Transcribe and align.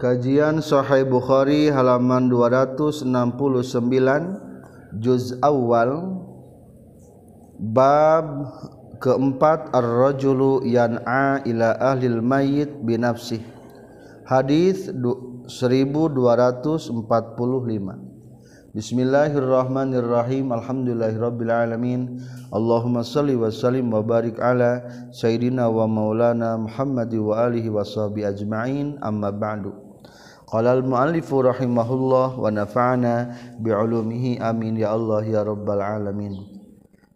Kajian 0.00 0.64
Sahih 0.64 1.04
Bukhari 1.04 1.68
halaman 1.68 2.32
269 2.32 3.04
juz 4.96 5.36
awal 5.44 6.24
bab 7.60 8.48
keempat 8.96 9.68
ar-rajulu 9.76 10.64
yan'a 10.64 11.44
ila 11.44 11.76
ahlil 11.76 12.24
mayyit 12.24 12.72
binafsih. 12.80 13.44
Hadis 14.24 14.88
1245 14.88 16.00
Bismillahirrahmanirrahim. 18.70 20.48
Alhamdulillahirabbil 20.48 21.52
alamin. 21.52 22.24
Allahumma 22.48 23.04
salli 23.04 23.36
wa 23.36 23.52
sallim 23.52 23.92
wa 23.92 24.00
barik 24.00 24.40
ala 24.40 24.80
sayyidina 25.12 25.68
wa 25.68 25.84
maulana 25.84 26.56
Muhammad 26.56 27.12
wa 27.12 27.50
alihi 27.50 27.68
wa 27.68 27.84
sahbihi 27.84 28.30
ajma'in. 28.32 28.96
Amma 29.04 29.28
ba'du 29.28 29.74
Qala 30.50 30.74
al-muallifu 30.74 31.46
rahimahullah 31.46 32.34
wa 32.34 32.50
nafa'ana 32.50 33.38
bi'ulumihi 33.62 34.42
amin 34.42 34.82
ya 34.82 34.90
Allah 34.90 35.22
ya 35.22 35.46
rabbal 35.46 35.78
alamin. 35.78 36.42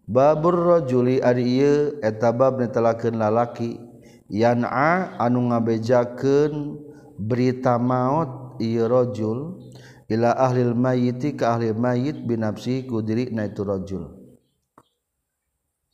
Babur 0.07 0.55
rajuli 0.55 1.19
ari 1.19 1.59
ieu 1.59 1.99
eta 1.99 2.31
bab 2.31 2.63
netelakeun 2.63 3.19
lalaki 3.19 3.83
yan'a 4.31 5.19
anu 5.19 5.51
ngabejakeun 5.51 6.79
berita 7.19 7.75
maut 7.75 8.55
ieu 8.63 8.87
rajul 8.87 9.59
ila 10.07 10.31
ahlil 10.39 10.79
mayyiti 10.79 11.35
ka 11.35 11.59
ahli 11.59 11.75
mayyit 11.75 12.23
binafsi 12.23 12.87
ku 12.87 13.03
diri 13.03 13.35
na 13.35 13.51
itu 13.51 13.67
rajul. 13.67 14.15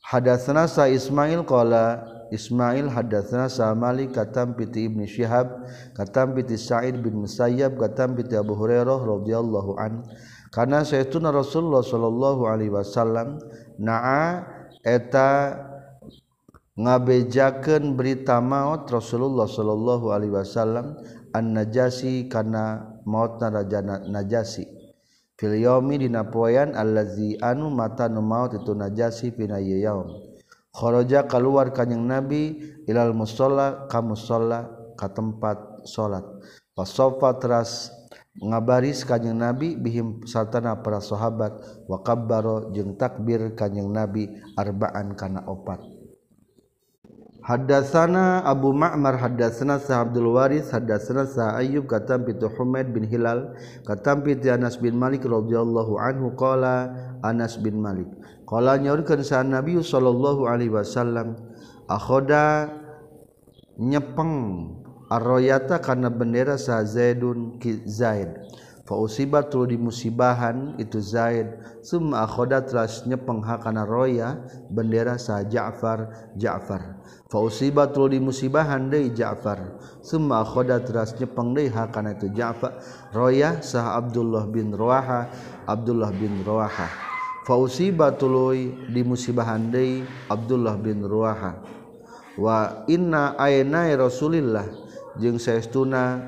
Hadatsana 0.05 0.69
sa 0.69 0.85
Ismail 0.85 1.41
qala 1.47 2.05
Ismail 2.31 2.87
hadatsana 2.87 3.51
Sa'mali 3.51 4.07
katam 4.07 4.55
piti 4.55 4.87
Ibnu 4.87 5.03
Syihab 5.03 5.67
katam 5.91 6.31
piti 6.31 6.55
Sa'id 6.55 7.03
bin 7.03 7.19
Musayyab 7.19 7.75
katam 7.75 8.15
piti 8.15 8.39
Abu 8.39 8.55
Hurairah 8.55 9.03
radhiyallahu 9.03 9.75
an. 9.75 10.07
Kana 10.51 10.87
sayyiduna 10.87 11.31
Rasulullah 11.35 11.83
sallallahu 11.83 12.47
alaihi 12.47 12.71
wasallam 12.71 13.39
naa 13.79 14.47
eta 14.83 15.59
ngabejakeun 16.79 17.99
berita 17.99 18.39
maut 18.39 18.87
Rasulullah 18.87 19.47
sallallahu 19.47 20.15
alaihi 20.15 20.31
wasallam 20.31 20.95
an-Najasi 21.35 22.31
kana 22.31 22.95
mautna 23.03 23.51
raja 23.51 23.83
Najasi. 23.83 24.67
Fil 25.35 25.59
yaumi 25.59 25.99
dina 25.99 26.27
poean 26.27 26.77
allazi 26.79 27.35
anu 27.43 27.67
mata 27.71 28.07
nu 28.07 28.23
maut 28.23 28.55
itu 28.55 28.71
Najasi 28.71 29.35
pina 29.35 29.59
yaum. 29.59 30.30
kharaja 30.71 31.27
keluar 31.27 31.75
kanjing 31.75 32.07
nabi 32.07 32.59
ilal 32.87 33.11
musola 33.11 33.87
ka 33.91 33.99
musola 33.99 34.71
ka 34.95 35.11
tempat 35.11 35.85
salat 35.85 36.23
fasofa 36.75 37.35
teras 37.39 37.91
ngabaris 38.39 39.03
kanjing 39.03 39.35
nabi 39.35 39.75
bihim 39.75 40.23
satana 40.23 40.79
para 40.79 41.03
sahabat. 41.03 41.51
Wa 41.87 41.99
kabbaro 41.99 42.71
jeung 42.71 42.95
takbir 42.95 43.51
kanjing 43.57 43.91
nabi 43.91 44.31
arbaan 44.55 45.17
kana 45.19 45.43
opat. 45.47 45.83
Hadatsana 47.41 48.45
Abu 48.45 48.69
Ma'mar 48.69 49.17
hadatsana 49.17 49.81
Sa 49.81 50.05
Abdul 50.05 50.29
Waris 50.29 50.69
hadatsana 50.69 51.25
Sa 51.25 51.57
Ayyub 51.57 51.89
katam 51.89 52.21
bi 52.21 52.37
Humaid 52.37 52.93
bin 52.93 53.01
Hilal 53.01 53.57
katam 53.81 54.21
bi 54.21 54.37
Anas 54.45 54.77
bin 54.77 54.93
Malik 54.93 55.25
radhiyallahu 55.25 55.97
anhu 55.97 56.37
qala 56.37 56.93
Anas 57.25 57.57
bin 57.57 57.81
Malik. 57.81 58.05
Qala 58.51 58.75
nyaurkeun 58.75 59.23
sa 59.23 59.39
Nabi 59.47 59.79
sallallahu 59.79 60.43
alaihi 60.43 60.75
wasallam 60.75 61.39
akhoda 61.87 62.67
nyepeng 63.79 64.67
arroyata 65.07 65.79
kana 65.79 66.11
bendera 66.11 66.59
sa 66.59 66.83
Zaidun 66.83 67.55
ki 67.63 67.87
Zaid. 67.87 68.35
Fa 68.83 68.99
usibat 68.99 69.55
di 69.55 69.79
musibahan 69.79 70.75
itu 70.75 70.99
Zaid. 70.99 71.47
Summa 71.79 72.27
akhoda 72.27 72.59
teras 72.59 73.07
nyepeng 73.07 73.39
hakana 73.39 73.87
roya 73.87 74.35
bendera 74.67 75.15
sa 75.15 75.47
Ja'far 75.47 76.35
Ja'far. 76.35 76.99
Usibatul 77.31 78.11
di 78.11 78.19
musibahan 78.19 78.91
De 78.91 79.07
Ja'far. 79.15 79.79
Semuakhoda 80.03 80.83
teras 80.83 81.15
nyepang 81.15 81.55
Deha 81.55 81.87
karena 81.87 82.11
itu 82.11 82.27
Ja'fa 82.35 82.75
Royah 83.15 83.63
sah 83.63 83.95
Abdullah 83.95 84.49
bin 84.51 84.75
Roaha 84.75 85.31
Abdullah 85.63 86.11
bin 86.11 86.43
Roaha 87.41 87.45
Fausibatul 87.45 88.69
di 88.93 89.01
musibahan 89.01 89.73
De 89.73 90.05
Abdullah 90.29 90.77
bin 90.77 91.01
Ruaha. 91.01 91.57
Wa 92.37 92.85
inna 92.87 93.35
Rasulillah 93.97 94.65
jeung 95.19 95.41
sayauna 95.41 96.21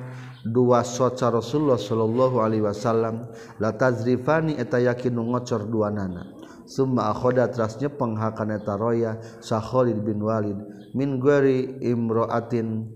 dua 0.44 0.84
soca 0.84 1.32
Rasulullah 1.32 1.80
Shallallahu 1.80 2.44
Alaihi 2.44 2.66
Wasallam 2.66 3.32
latazrifani 3.62 4.60
eta 4.60 4.82
yakin 4.82 5.16
ngocor 5.16 5.70
dua 5.70 5.94
nana. 5.94 6.34
Sumakhoda 6.64 7.52
trasnya 7.52 7.92
penghakaneta 7.92 8.80
roya 8.80 9.20
sahholid 9.44 10.00
bin 10.02 10.24
Walid 10.24 10.58
mingueri 10.96 11.78
Imroatin. 11.84 12.88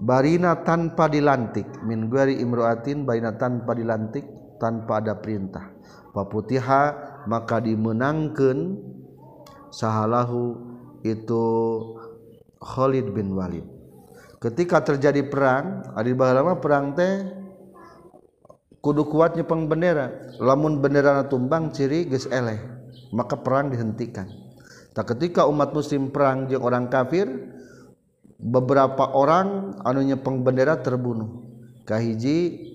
Barina 0.00 0.64
tanpa 0.64 1.12
dilantik 1.12 1.68
mingueri 1.84 2.40
Imroatin 2.40 3.04
Baina 3.04 3.36
tanpa 3.36 3.76
dilantik 3.76 4.39
tanpa 4.60 5.00
ada 5.00 5.16
perintah. 5.16 5.72
Paputiha 6.12 6.82
maka 7.24 7.58
dimenangkan 7.64 8.76
sahalahu 9.72 10.58
itu 11.00 11.44
Khalid 12.60 13.16
bin 13.16 13.32
Walid. 13.32 13.64
Ketika 14.40 14.84
terjadi 14.84 15.24
perang 15.24 15.84
adi 15.96 16.12
bahalama 16.12 16.60
perang 16.60 16.92
teh 16.92 17.24
kudu 18.80 19.08
kuatnya 19.08 19.44
pengbendera 19.44 20.36
lamun 20.40 20.80
bendera 20.80 21.24
tumbang 21.28 21.72
ciri 21.72 22.08
geus 22.08 22.28
eleh 22.28 22.60
maka 23.12 23.36
perang 23.40 23.72
dihentikan. 23.72 24.28
Tak 24.90 25.14
ketika 25.16 25.46
umat 25.46 25.70
muslim 25.70 26.10
perang 26.10 26.50
jeung 26.50 26.66
orang 26.66 26.90
kafir 26.90 27.30
beberapa 28.40 29.12
orang 29.12 29.78
anunya 29.84 30.18
pengbendera 30.18 30.80
terbunuh. 30.80 31.46
Kahiji 31.84 32.70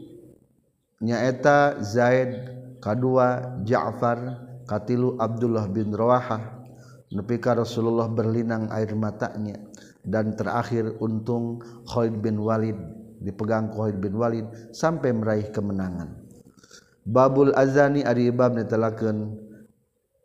nyaeta 1.01 1.81
Zaid 1.83 2.31
kedua 2.79 3.59
Ja'far 3.66 4.45
katilu 4.69 5.17
Abdullah 5.17 5.66
bin 5.72 5.91
Rawahah. 5.91 6.67
Nepi 7.16 7.38
ka 7.39 7.56
Rasulullah 7.56 8.09
berlinang 8.11 8.67
air 8.73 8.91
matanya. 8.97 9.56
Dan 10.06 10.38
terakhir 10.38 11.01
untung 11.01 11.66
Khalid 11.89 12.22
bin 12.22 12.38
Walid 12.38 12.78
dipegang 13.25 13.73
Khalid 13.73 13.97
bin 13.97 14.13
Walid 14.22 14.45
sampai 14.69 15.09
meraih 15.09 15.50
kemenangan. 15.50 16.13
Babul 17.06 17.53
azani 17.57 18.06
ari 18.06 18.29
bab 18.29 18.53
netelakeun 18.53 19.33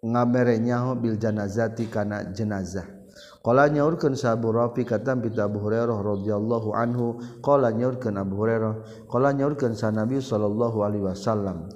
ngamere 0.04 0.60
nyaho 0.60 0.97
bil 0.97 1.16
janazati 1.16 1.88
kana 1.88 2.28
jenazah. 2.32 3.00
Qala 3.41 3.73
nyaurkeun 3.73 4.12
sa 4.21 4.37
Abu 4.37 4.53
Rafi 4.53 4.84
katam 4.84 5.25
bi 5.25 5.33
Abu 5.41 5.65
Hurairah 5.65 5.97
radhiyallahu 5.97 6.77
anhu. 6.77 7.25
Qala 7.41 7.73
nyaurkeun 7.73 8.21
Abu 8.21 8.37
Hurairah. 8.37 8.73
Qala 9.09 9.33
nyaurkeun 9.33 9.73
sa 9.73 9.89
Nabi 9.89 10.21
sallallahu 10.21 10.84
alaihi 10.84 11.09
wasallam. 11.09 11.73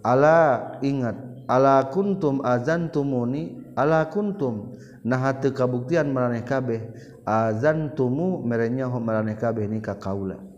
Ala 0.00 0.72
ingat 0.80 1.44
ala 1.44 1.92
kuntum 1.92 2.40
azantumuni 2.40 3.76
ala 3.76 4.08
kuntum. 4.08 4.80
Nah 5.04 5.20
teu 5.36 5.52
kabuktian 5.52 6.08
maraneh 6.08 6.40
kabeh. 6.40 6.80
Azantumu 7.28 8.40
merenya 8.40 8.88
maraneh 8.88 9.36
kabeh 9.36 9.68
ni 9.68 9.84
ka 9.84 10.00
kaula. 10.00 10.53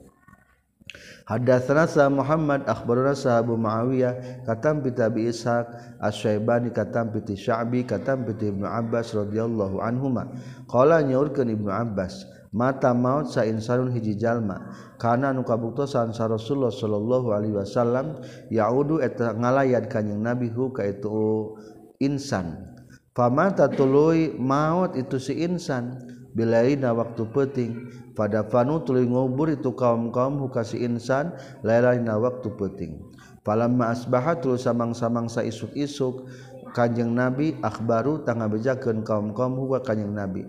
Hadatsana 1.26 2.06
Muhammad 2.06 2.70
akhbarana 2.70 3.18
Abu 3.34 3.58
Muawiyah 3.58 4.46
katam 4.46 4.78
bi 4.78 4.94
Abi 4.94 5.26
Ishaq 5.26 5.98
Asy-Syaibani 5.98 6.70
katam 6.70 7.10
bi 7.10 7.18
Sya'bi 7.34 7.82
katam 7.82 8.22
bi 8.22 8.38
Ibnu 8.38 8.62
Abbas 8.62 9.10
radhiyallahu 9.10 9.82
anhuma. 9.82 10.30
Qala 10.70 11.02
nyaurkeun 11.02 11.50
Ibnu 11.50 11.66
Abbas 11.66 12.30
mata 12.54 12.94
maut 12.94 13.26
sa 13.34 13.42
insanun 13.42 13.90
hiji 13.90 14.14
jalma 14.14 14.70
kana 15.02 15.34
nu 15.34 15.42
kabuktosan 15.42 16.14
sa 16.14 16.30
Rasulullah 16.30 16.70
sallallahu 16.70 17.34
alaihi 17.34 17.58
wasallam 17.58 18.22
yaudu 18.46 19.02
eta 19.02 19.34
ngalayat 19.34 19.90
kanjing 19.90 20.22
Nabi 20.22 20.46
hu 20.54 20.70
ka 20.70 20.86
itu 20.86 21.58
insan. 21.98 22.70
Famata 23.18 23.66
tuluy 23.66 24.30
maut 24.38 24.94
itu 24.94 25.18
si 25.18 25.42
insan 25.42 25.98
bilaina 26.36 26.92
waktu 26.92 27.24
peting 27.32 27.72
pada 28.12 28.44
fanu 28.44 28.84
tuluy 28.84 29.08
ngubur 29.08 29.48
itu 29.48 29.72
kaum-kaum 29.72 30.36
hukasi 30.44 30.84
insan 30.84 31.32
lailana 31.64 32.20
waktu 32.20 32.52
peting 32.52 33.00
falamma 33.40 33.96
asbaha 33.96 34.36
tuluy 34.36 34.60
samang-samang 34.60 35.32
sa 35.32 35.40
isuk-isuk 35.40 36.28
kanjeng 36.76 37.16
nabi 37.16 37.56
akhbaru 37.64 38.20
tangabejakeun 38.28 39.00
kaum-kaum 39.00 39.56
huwa 39.56 39.80
kanjeng 39.80 40.12
nabi. 40.12 40.44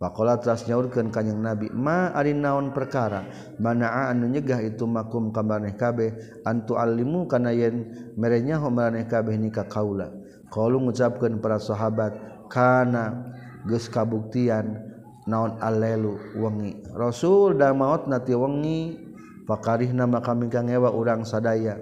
Pakola 0.00 0.40
tras 0.40 0.64
nyaurkeun 0.64 1.12
Kanjeng 1.12 1.44
Nabi 1.44 1.68
ma 1.76 2.08
ari 2.16 2.32
naon 2.32 2.72
perkara? 2.72 3.28
Mana 3.60 4.08
anu 4.08 4.32
nyegah 4.32 4.64
itu 4.64 4.88
makum 4.88 5.28
kamareh 5.28 5.76
kabeh? 5.76 6.40
Antu 6.48 6.80
alimu 6.80 7.28
kana 7.28 7.52
yen 7.52 7.84
merenya 8.16 8.56
homaraneh 8.56 9.04
kabeh 9.04 9.36
nikah 9.36 9.68
kaula. 9.68 10.08
qalu 10.48 10.88
ngucapkeun 10.88 11.44
para 11.44 11.60
sahabat 11.60 12.16
kana. 12.48 13.28
Geus 13.68 13.92
kabuktian 13.92 14.89
naon 15.28 15.60
alelu 15.60 16.16
wengi 16.38 16.80
Rasul 16.92 17.58
da 17.58 17.74
maut 17.76 18.08
nati 18.08 18.32
wengi 18.32 18.96
pakarih 19.44 19.92
nama 19.92 20.22
kami 20.24 20.48
kang 20.48 20.70
urang 20.70 21.26
sadaya 21.26 21.80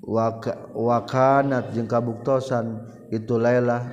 Waka, 0.00 0.72
wakanat 0.72 1.76
jeung 1.76 1.84
kabuktosan 1.84 2.88
itu 3.12 3.36
lailah 3.36 3.84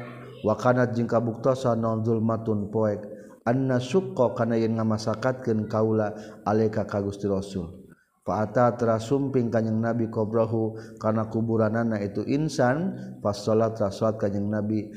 wakanat 0.47 0.95
jeung 0.95 1.03
kabuktosan 1.03 1.83
non 1.83 1.99
zulmatun 2.07 2.71
poek 2.71 3.03
anna 3.43 3.75
suqqa 3.75 4.31
kana 4.31 4.55
yen 4.55 4.79
ngamasakatkeun 4.79 5.67
kaula 5.67 6.15
alaika 6.47 6.87
ka 6.87 7.03
Gusti 7.03 7.27
Rasul 7.27 7.87
Fa'ata 8.27 8.75
terasumping 8.75 9.47
kanyang 9.47 9.79
Nabi 9.79 10.11
kobrahu 10.11 10.75
karena 10.99 11.31
kuburanana 11.31 11.95
itu 12.03 12.27
insan. 12.27 12.91
Fasolat 13.23 13.79
rasulat 13.79 14.19
kanyang 14.19 14.51
Nabi 14.51 14.91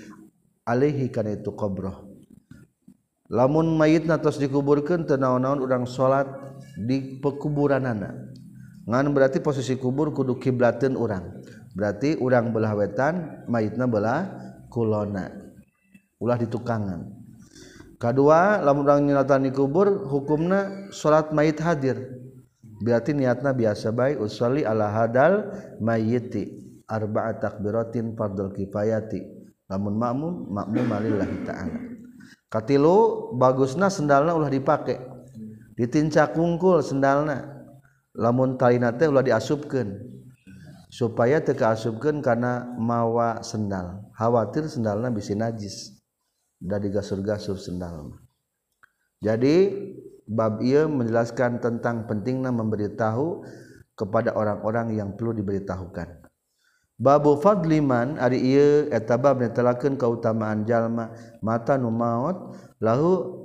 alaihi 0.67 1.15
kana 1.15 1.39
itu 1.39 1.55
kobroh. 1.55 2.10
lamun 3.31 3.79
mayit 3.79 4.11
natos 4.11 4.43
dikuburkan 4.43 5.07
tenaon-naon 5.07 5.63
udang 5.63 5.87
salat 5.87 6.27
di 6.75 7.23
pekuburan 7.23 7.87
anak 7.87 8.35
ngan 8.91 9.15
berarti 9.15 9.39
posisi 9.39 9.79
kubur 9.79 10.11
kudu 10.11 10.43
kiblatin 10.43 10.99
orang 10.99 11.41
berarti 11.79 12.19
orang 12.19 12.51
belah 12.51 12.75
wetan 12.75 13.47
mayitna 13.47 13.87
belah 13.87 14.27
kulona. 14.67 15.31
Ulah 16.21 16.37
ditukangan 16.37 17.07
kedua 18.01 18.61
lamun 18.61 18.85
orang 18.87 19.07
nyelatan 19.07 19.47
di 19.47 19.53
kubur 19.55 20.11
hukumna 20.11 20.91
salat 20.91 21.31
mayit 21.31 21.63
hadir. 21.63 22.19
Berarti 22.81 23.13
niatna 23.13 23.53
biasa 23.53 23.93
baik 23.93 24.25
usolli 24.25 24.65
ala 24.65 24.89
hadal 24.89 25.53
mayyiti 25.85 26.65
arba'a 26.89 27.37
takbiratin 27.37 28.17
fardul 28.17 28.57
kifayati. 28.57 29.21
Lamun 29.69 30.01
makmum 30.01 30.49
makmum 30.49 30.89
alillahi 30.89 31.37
ta'ala. 31.45 31.90
Katilu 32.51 33.31
bagusna 33.39 33.87
sendalna 33.87 34.35
ulah 34.35 34.51
dipakai 34.51 34.99
ditincak 35.79 36.35
kungkul 36.35 36.83
sendalna. 36.83 37.63
Lamun 38.19 38.59
talina 38.59 38.91
teh 38.91 39.07
ulah 39.07 39.23
diasupkeun. 39.23 40.19
Supaya 40.91 41.39
teu 41.39 41.55
kaasupkeun 41.55 42.19
kana 42.19 42.67
mawa 42.75 43.39
sendal. 43.47 44.03
Khawatir 44.19 44.67
sendalna 44.67 45.15
bisa 45.15 45.39
najis. 45.39 45.95
Da 46.59 46.83
digasur-gasur 46.83 47.57
sendalna 47.57 48.19
jadi 49.21 49.69
bab 50.25 50.65
ieu 50.65 50.89
menjelaskan 50.89 51.61
tentang 51.61 52.09
pentingnya 52.09 52.49
memberitahu 52.49 53.45
kepada 53.93 54.33
orang-orang 54.33 54.97
yang 54.97 55.13
perlu 55.13 55.37
diberitahukan 55.37 56.20
babu 57.01 57.41
Fadliman 57.41 58.21
ari 58.21 58.45
etabab 58.93 59.41
netelaken 59.41 59.97
keutamaan 59.97 60.69
jalma 60.69 61.17
mata 61.41 61.81
nu 61.81 61.89
maot 61.89 62.53
lahu 62.85 63.41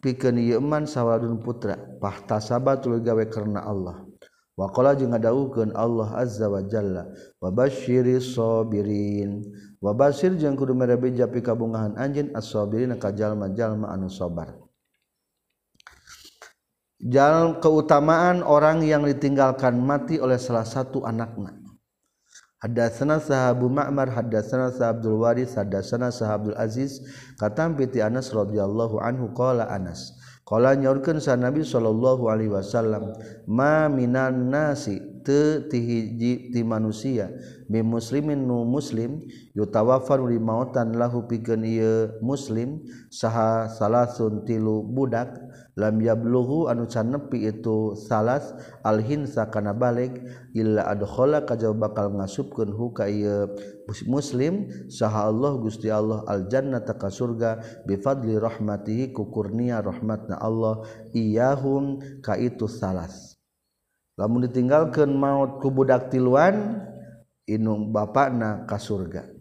pikeun 0.00 0.40
ieu 0.40 0.64
man 0.64 0.88
sawadun 0.88 1.44
putra 1.44 1.76
pahtasaba 2.00 2.80
gawe 2.80 3.24
karena 3.28 3.68
Allah. 3.68 4.08
Waqala 4.58 4.98
jeung 4.98 5.14
Allah 5.14 6.08
azza 6.18 6.50
wa 6.50 6.58
jalla 6.66 7.06
wabasyiri 7.38 8.18
sabirin. 8.18 9.46
Wabasir 9.78 10.34
jeung 10.34 10.58
kudu 10.58 10.74
merabija 10.74 11.30
pikabungahan 11.30 11.94
anjeun 11.94 12.34
as-sabirin 12.34 12.90
ka 12.98 13.14
jalma-jalma 13.14 13.94
anu 13.94 14.10
sabar. 14.10 14.58
Jalan 16.98 17.62
keutamaan 17.62 18.42
orang 18.42 18.82
yang 18.82 19.06
ditinggalkan 19.06 19.78
mati 19.78 20.18
oleh 20.18 20.34
salah 20.42 20.66
satu 20.66 21.06
anaknya. 21.06 21.54
Hadatsana 22.58 23.22
sahabu 23.22 23.70
Ma'mar 23.70 24.10
hadatsana 24.10 24.74
sahabul 24.74 25.22
waris 25.22 25.54
hadatsana 25.54 26.10
Abdul 26.10 26.58
aziz. 26.58 26.98
Katam 27.38 27.78
piti 27.78 28.02
Anas 28.02 28.34
radhiyallahu 28.34 28.98
anhu 28.98 29.30
qala 29.30 29.70
Anas. 29.70 30.18
Qala 30.42 30.74
nyaurkeun 30.74 31.22
sa 31.22 31.38
Nabi 31.38 31.62
sallallahu 31.62 32.26
alaihi 32.26 32.50
wasallam 32.50 33.14
ma 33.46 33.86
minan 33.86 34.50
nasi 34.50 34.98
teu 35.20 35.68
ti 35.68 35.76
hiji 35.76 36.32
ti 36.56 36.64
manusia 36.64 37.28
bi 37.68 37.84
muslimin 37.84 38.48
nu 38.48 38.64
muslim 38.64 39.20
yutawaffaru 39.52 40.32
li 40.32 40.40
mautan 40.40 40.96
lahu 40.96 41.28
pikeun 41.28 41.68
ieu 41.68 42.16
muslim 42.24 42.80
saha 43.12 43.68
salasun 43.68 44.48
tilu 44.48 44.80
budak 44.88 45.36
lam 45.78 46.02
yablughu 46.02 46.66
anu 46.66 46.90
can 46.90 47.14
nepi 47.14 47.46
itu 47.46 47.94
salas 47.94 48.50
alhinsa 48.82 49.46
kana 49.46 49.70
balik 49.70 50.18
illa 50.50 50.90
adkhala 50.90 51.46
kajaw 51.46 51.70
bakal 51.70 52.10
ngasupkeun 52.18 52.74
hu 52.74 52.90
ka 52.90 53.06
ieu. 53.06 53.46
Muslim 54.10 54.68
saha 54.90 55.30
Allah 55.30 55.54
Gusti 55.62 55.88
Allah 55.88 56.26
al 56.26 56.50
jannata 56.50 56.98
ka 56.98 57.08
surga 57.08 57.62
bi 57.86 57.94
fadli 57.94 58.34
rahmatihi 58.36 59.14
ku 59.14 59.30
kurnia 59.30 59.78
rahmatna 59.78 60.36
Allah 60.42 60.82
iyahum 61.14 62.02
ka 62.20 62.34
itu 62.34 62.66
salas. 62.66 63.38
Lamun 64.18 64.50
ditinggalkeun 64.50 65.14
maut 65.14 65.62
ku 65.62 65.70
budak 65.70 66.10
tiluan 66.10 66.82
inung 67.46 67.94
bapakna 67.94 68.66
ka 68.66 68.82
surga. 68.82 69.37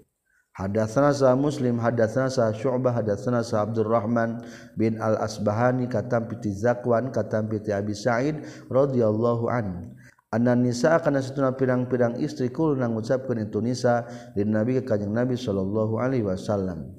Hadatsana 0.57 1.13
sa 1.13 1.37
Muslim 1.37 1.77
hadatsana 1.77 2.33
sa 2.33 2.49
Syu'bah 2.49 2.89
hadatsana 2.89 3.45
sa 3.45 3.61
Abdurrahman 3.61 4.41
bin 4.73 4.97
Al-Asbahani 4.97 5.85
katam 5.85 6.25
piti 6.25 6.49
Zakwan 6.49 7.13
katam 7.13 7.45
piti 7.45 7.69
Abi 7.69 7.93
Sa'id 7.93 8.41
radhiyallahu 8.65 9.53
an. 9.53 9.93
Anna 10.33 10.57
nisa 10.57 10.97
kana 10.97 11.21
satuna 11.21 11.53
pirang-pirang 11.53 12.17
istri 12.17 12.49
kul 12.49 12.73
nang 12.73 12.97
ngucapkeun 12.97 13.45
itu 13.45 13.61
nisa 13.61 14.09
din 14.33 14.49
Nabi 14.49 14.81
ka 14.81 14.97
kanjeng 14.97 15.13
Nabi 15.13 15.37
sallallahu 15.37 16.01
alaihi 16.01 16.25
wasallam. 16.25 16.89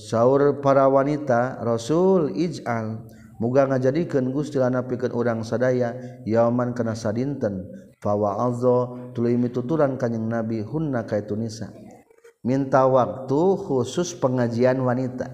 Saur 0.00 0.64
para 0.64 0.88
wanita 0.88 1.60
Rasul 1.60 2.32
ij'al 2.40 3.04
muga 3.36 3.68
ngajadikeun 3.68 4.32
Gusti 4.32 4.56
lana 4.56 4.88
pikeun 4.88 5.12
urang 5.12 5.40
sadaya 5.44 5.92
yauman 6.24 6.72
kana 6.72 6.96
sadinten 6.96 7.68
fa 8.00 8.16
wa'adza 8.16 9.12
tuluy 9.12 9.36
mituturan 9.36 10.00
kanjeng 10.00 10.24
Nabi 10.24 10.64
hunna 10.64 11.04
ka 11.04 11.20
itu 11.20 11.36
nisa 11.36 11.68
minta 12.42 12.86
waktu 12.86 13.40
khusus 13.58 14.14
pengajian 14.16 14.78
wanita. 14.82 15.26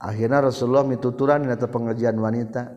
Akhirnya 0.00 0.48
Rasulullah 0.48 0.86
mituturan 0.86 1.44
dina 1.44 1.60
pengajian 1.60 2.16
wanita. 2.16 2.72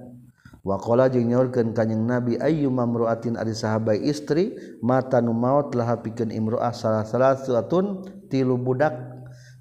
Wakola 0.64 1.12
jeung 1.12 1.28
nyaurkeun 1.28 1.76
kanjing 1.76 2.08
Nabi 2.08 2.40
ayyu 2.40 2.72
mamruatin 2.72 3.36
ari 3.36 3.52
sahabai 3.52 4.00
istri 4.00 4.56
mata 4.80 5.20
nu 5.20 5.36
maot 5.36 5.76
laha 5.76 6.00
pikeun 6.00 6.32
imruah 6.32 6.72
salah 6.72 7.04
salasatun 7.04 8.08
tilu 8.32 8.56
budak 8.56 8.96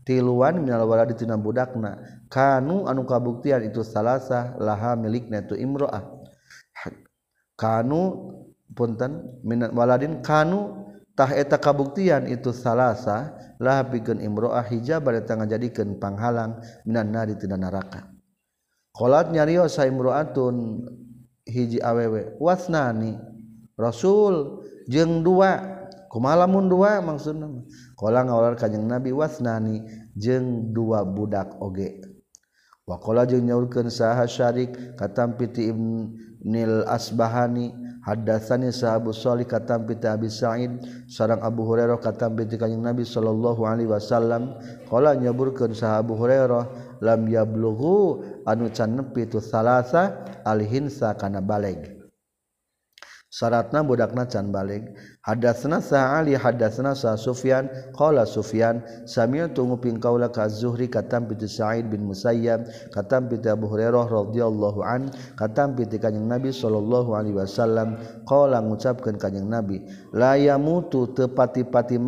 tiluan 0.06 0.62
minal 0.62 0.86
waladi 0.86 1.18
tina 1.18 1.34
budakna. 1.34 1.98
Kanu 2.30 2.86
anu 2.86 3.02
kabuktian 3.02 3.66
itu 3.66 3.82
salasah 3.82 4.54
laha 4.62 4.94
milikna 4.94 5.42
itu 5.42 5.58
imruah. 5.58 6.06
Kanu 7.58 8.30
punten 8.70 9.42
min 9.42 9.74
waladin 9.74 10.22
kanu 10.22 10.86
eta 11.16 11.60
kabuktian 11.60 12.24
itu 12.28 12.50
salahsa 12.50 13.36
lah 13.60 13.84
bikin 13.84 14.18
Imroah 14.18 14.64
hijab 14.64 15.06
tengah 15.28 15.44
jadikan 15.46 16.00
panghalang 16.00 16.58
Minan 16.88 17.12
nari 17.12 17.36
tidak 17.36 17.60
neraka 17.60 18.08
kolat 18.96 19.32
sa 19.68 19.88
imro'atun 19.88 20.88
hiji 21.48 21.80
awewe 21.80 22.36
wasnani 22.40 23.16
Rasul 23.76 24.62
jeng 24.86 25.24
dua 25.24 25.58
kumalamun 26.12 26.68
dua 26.68 27.00
maksud 27.00 27.40
nama. 27.40 27.64
Kola 27.96 28.22
ngawalar 28.28 28.54
kajeng 28.60 28.84
Nabi 28.84 29.10
wasnani 29.16 29.80
jeng 30.12 30.76
dua 30.76 31.08
budak 31.08 31.56
oge. 31.58 32.04
Wakola 32.84 33.24
jeng 33.24 33.48
nyaurkan 33.48 33.88
saha 33.88 34.28
syarik 34.28 34.98
katampiti 35.00 35.72
ibnil 35.72 36.84
asbahani 36.84 37.72
Hadatsani 38.02 38.74
sahabu 38.74 39.14
Shalih 39.14 39.46
katam 39.46 39.86
bi 39.86 39.94
Abi 40.02 40.26
Sa'id. 40.26 40.82
Sareng 41.06 41.38
Abu 41.38 41.62
Hurairah 41.62 42.02
katam 42.02 42.34
bi 42.34 42.50
Kanjeng 42.50 42.82
Nabi 42.82 43.06
sallallahu 43.06 43.62
alaihi 43.62 43.86
wasallam. 43.86 44.58
Qala 44.90 45.14
nyaburkeun 45.14 45.70
sahabu 45.70 46.18
Hurairah 46.18 46.98
lam 46.98 47.30
yablughu 47.30 48.26
anu 48.42 48.74
can 48.74 48.98
nepi 48.98 49.30
tu 49.30 49.38
salasa 49.38 50.18
alhinsa 50.42 51.14
kana 51.14 51.38
baleg. 51.38 52.01
syaratna 53.32 53.80
budakna 53.80 54.28
can 54.28 54.52
balik. 54.52 54.92
Hadatsna 55.24 55.78
sa 55.80 56.18
ali 56.18 56.36
hadatsna 56.36 56.92
sa 56.98 57.16
sufyan 57.16 57.70
qala 57.94 58.26
sufyan 58.28 58.82
sami'tu 59.06 59.62
nguping 59.62 60.02
kaula 60.02 60.26
ka 60.28 60.50
zuhri 60.50 60.90
katam 60.90 61.30
bi 61.30 61.38
sa'id 61.38 61.88
bin 61.88 62.10
musayyab 62.10 62.66
katam 62.90 63.30
bi 63.30 63.38
abu 63.46 63.70
hurairah 63.70 64.10
radhiyallahu 64.10 64.82
an 64.82 65.14
katam 65.38 65.78
bi 65.78 65.86
kanjeng 65.86 66.26
nabi 66.26 66.50
sallallahu 66.50 67.14
alaihi 67.14 67.38
wasallam 67.38 68.02
qala 68.26 68.58
ngucapkeun 68.66 69.14
kanjeng 69.14 69.46
nabi 69.46 69.78
la 70.10 70.34
yamutu 70.34 71.06
teu 71.14 71.30
pati-pati 71.30 72.02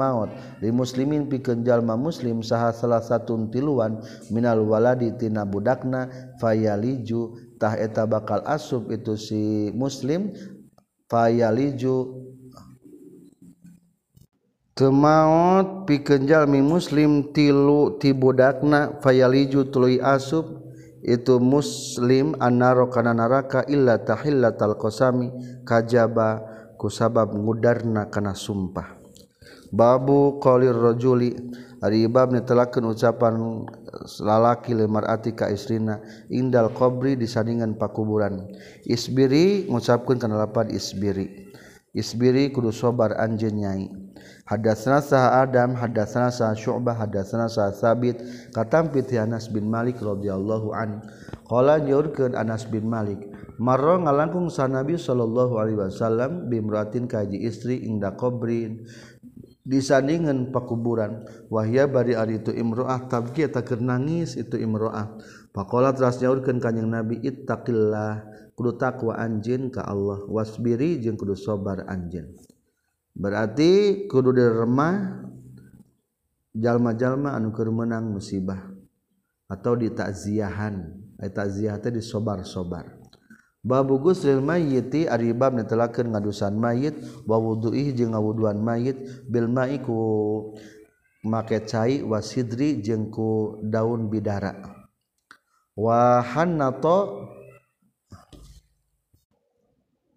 li 0.59 0.71
muslimin 0.75 1.31
pikeun 1.31 1.63
jalma 1.63 1.95
muslim 1.95 2.43
saha 2.43 2.75
salah 2.75 2.99
satun 2.99 3.47
tiluan 3.47 4.03
minal 4.35 4.59
waladi 4.67 5.15
tina 5.15 5.47
budakna 5.47 6.11
fayaliju 6.43 7.55
tah 7.63 7.79
eta 7.79 8.11
bakal 8.11 8.43
asub 8.43 8.91
itu 8.91 9.15
si 9.15 9.71
muslim 9.71 10.35
fayaliju. 11.09 12.25
Pikenjal 15.87 16.51
mi 16.51 16.59
muslim 16.59 17.31
tilu 17.31 17.95
tibudakna 18.03 18.99
fayaliju 18.99 19.71
tuluy 19.71 20.03
asub 20.03 20.67
itu 20.99 21.39
muslim 21.39 22.35
annaro 22.43 22.91
kana 22.91 23.15
naraka 23.15 23.63
illa 23.71 24.03
tahillatal 24.03 24.75
qasami 24.75 25.31
kajaba 25.63 26.43
kusabab 26.75 27.39
ngudarna 27.39 28.11
kana 28.11 28.35
sumpah. 28.35 28.99
Babu 29.71 30.43
qalir 30.43 30.75
rajuli 30.75 31.39
Ari 31.85 32.09
ibab 32.09 32.33
netelakeun 32.33 32.97
ucapan 32.97 33.37
lalaki 34.25 34.73
lemar 34.73 35.05
ati 35.05 35.37
ka 35.37 35.53
istrina 35.53 36.01
indal 36.33 36.73
qabri 36.73 37.13
disandingan 37.13 37.77
pakuburan. 37.77 38.49
Isbiri 38.89 39.69
ngucapkeun 39.69 40.17
kana 40.17 40.41
lapan 40.41 40.73
isbiri. 40.73 41.53
Isbiri 41.93 42.49
kudu 42.57 42.73
sabar 42.73 43.13
anjeun 43.21 43.61
nyai. 43.61 43.85
Hadatsna 44.49 45.05
sah 45.05 45.41
Adam, 45.41 45.77
hadatsna 45.77 46.29
sah 46.29 46.57
Syu'bah, 46.57 46.97
hadatsna 46.97 47.49
sah 47.49 47.73
Thabit, 47.73 48.21
katampi 48.53 49.05
ti 49.05 49.21
Anas 49.21 49.49
bin 49.53 49.69
Malik 49.69 50.01
radhiyallahu 50.01 50.73
an. 50.73 51.05
Qala 51.49 51.81
nyaurkeun 51.81 52.37
Anas 52.37 52.69
bin 52.69 52.89
Malik, 52.89 53.21
marro 53.57 54.01
ngalangkung 54.03 54.51
sa 54.51 54.67
Nabi 54.67 54.99
sallallahu 54.99 55.55
alaihi 55.61 55.79
wasallam 55.79 56.51
bimratin 56.51 57.07
kaji 57.07 57.47
istri 57.47 57.87
inda 57.87 58.17
qabrin 58.19 58.83
disandingan 59.65 60.53
pakuburan. 60.53 61.25
Wahya 61.49 61.89
bari 61.89 62.13
ari 62.15 62.39
itu 62.45 62.53
imroah 62.53 63.09
tabki 63.09 63.49
eta 63.49 63.65
keur 63.65 63.81
nangis 63.81 64.37
itu 64.37 64.61
imroah. 64.61 65.19
Faqala 65.51 65.97
teras 65.97 66.21
nyaurkeun 66.21 66.61
kanjing 66.61 66.87
nabi 66.87 67.19
ittaqillah 67.25 68.29
kudu 68.55 68.79
takwa 68.79 69.19
anjeun 69.19 69.73
ka 69.73 69.83
Allah 69.83 70.23
wasbiri 70.29 71.01
jeung 71.01 71.19
kudu 71.19 71.35
sabar 71.35 71.89
anjeun. 71.89 72.37
Berarti 73.17 74.05
kudu 74.07 74.37
diremah 74.37 75.27
jalma-jalma 76.55 77.35
anu 77.35 77.51
keur 77.51 77.73
meunang 77.75 78.15
musibah 78.15 78.71
atau 79.51 79.75
ditakziahan. 79.75 81.03
Eta 81.15 81.47
takziah 81.47 81.79
teh 81.79 81.95
disobar-sobar. 81.95 83.04
babu 83.65 83.97
guslil 83.97 84.45
mayyiti 84.45 85.09
ari 85.09 85.33
bab 85.33 85.57
netelakeun 85.57 86.13
ngadusan 86.13 86.53
mayit 86.53 86.93
wa 87.25 87.41
wuduih 87.41 87.97
jeung 87.97 88.13
ngawuduan 88.13 88.61
mayit 88.61 89.01
bil 89.25 89.49
ma'i 89.49 89.81
ku 89.81 90.53
make 91.25 91.65
cai 91.65 92.05
wasidri 92.05 92.85
jeung 92.85 93.09
ku 93.09 93.57
daun 93.65 94.13
bidara. 94.13 94.53
Wa 95.73 96.21
hannato 96.21 97.25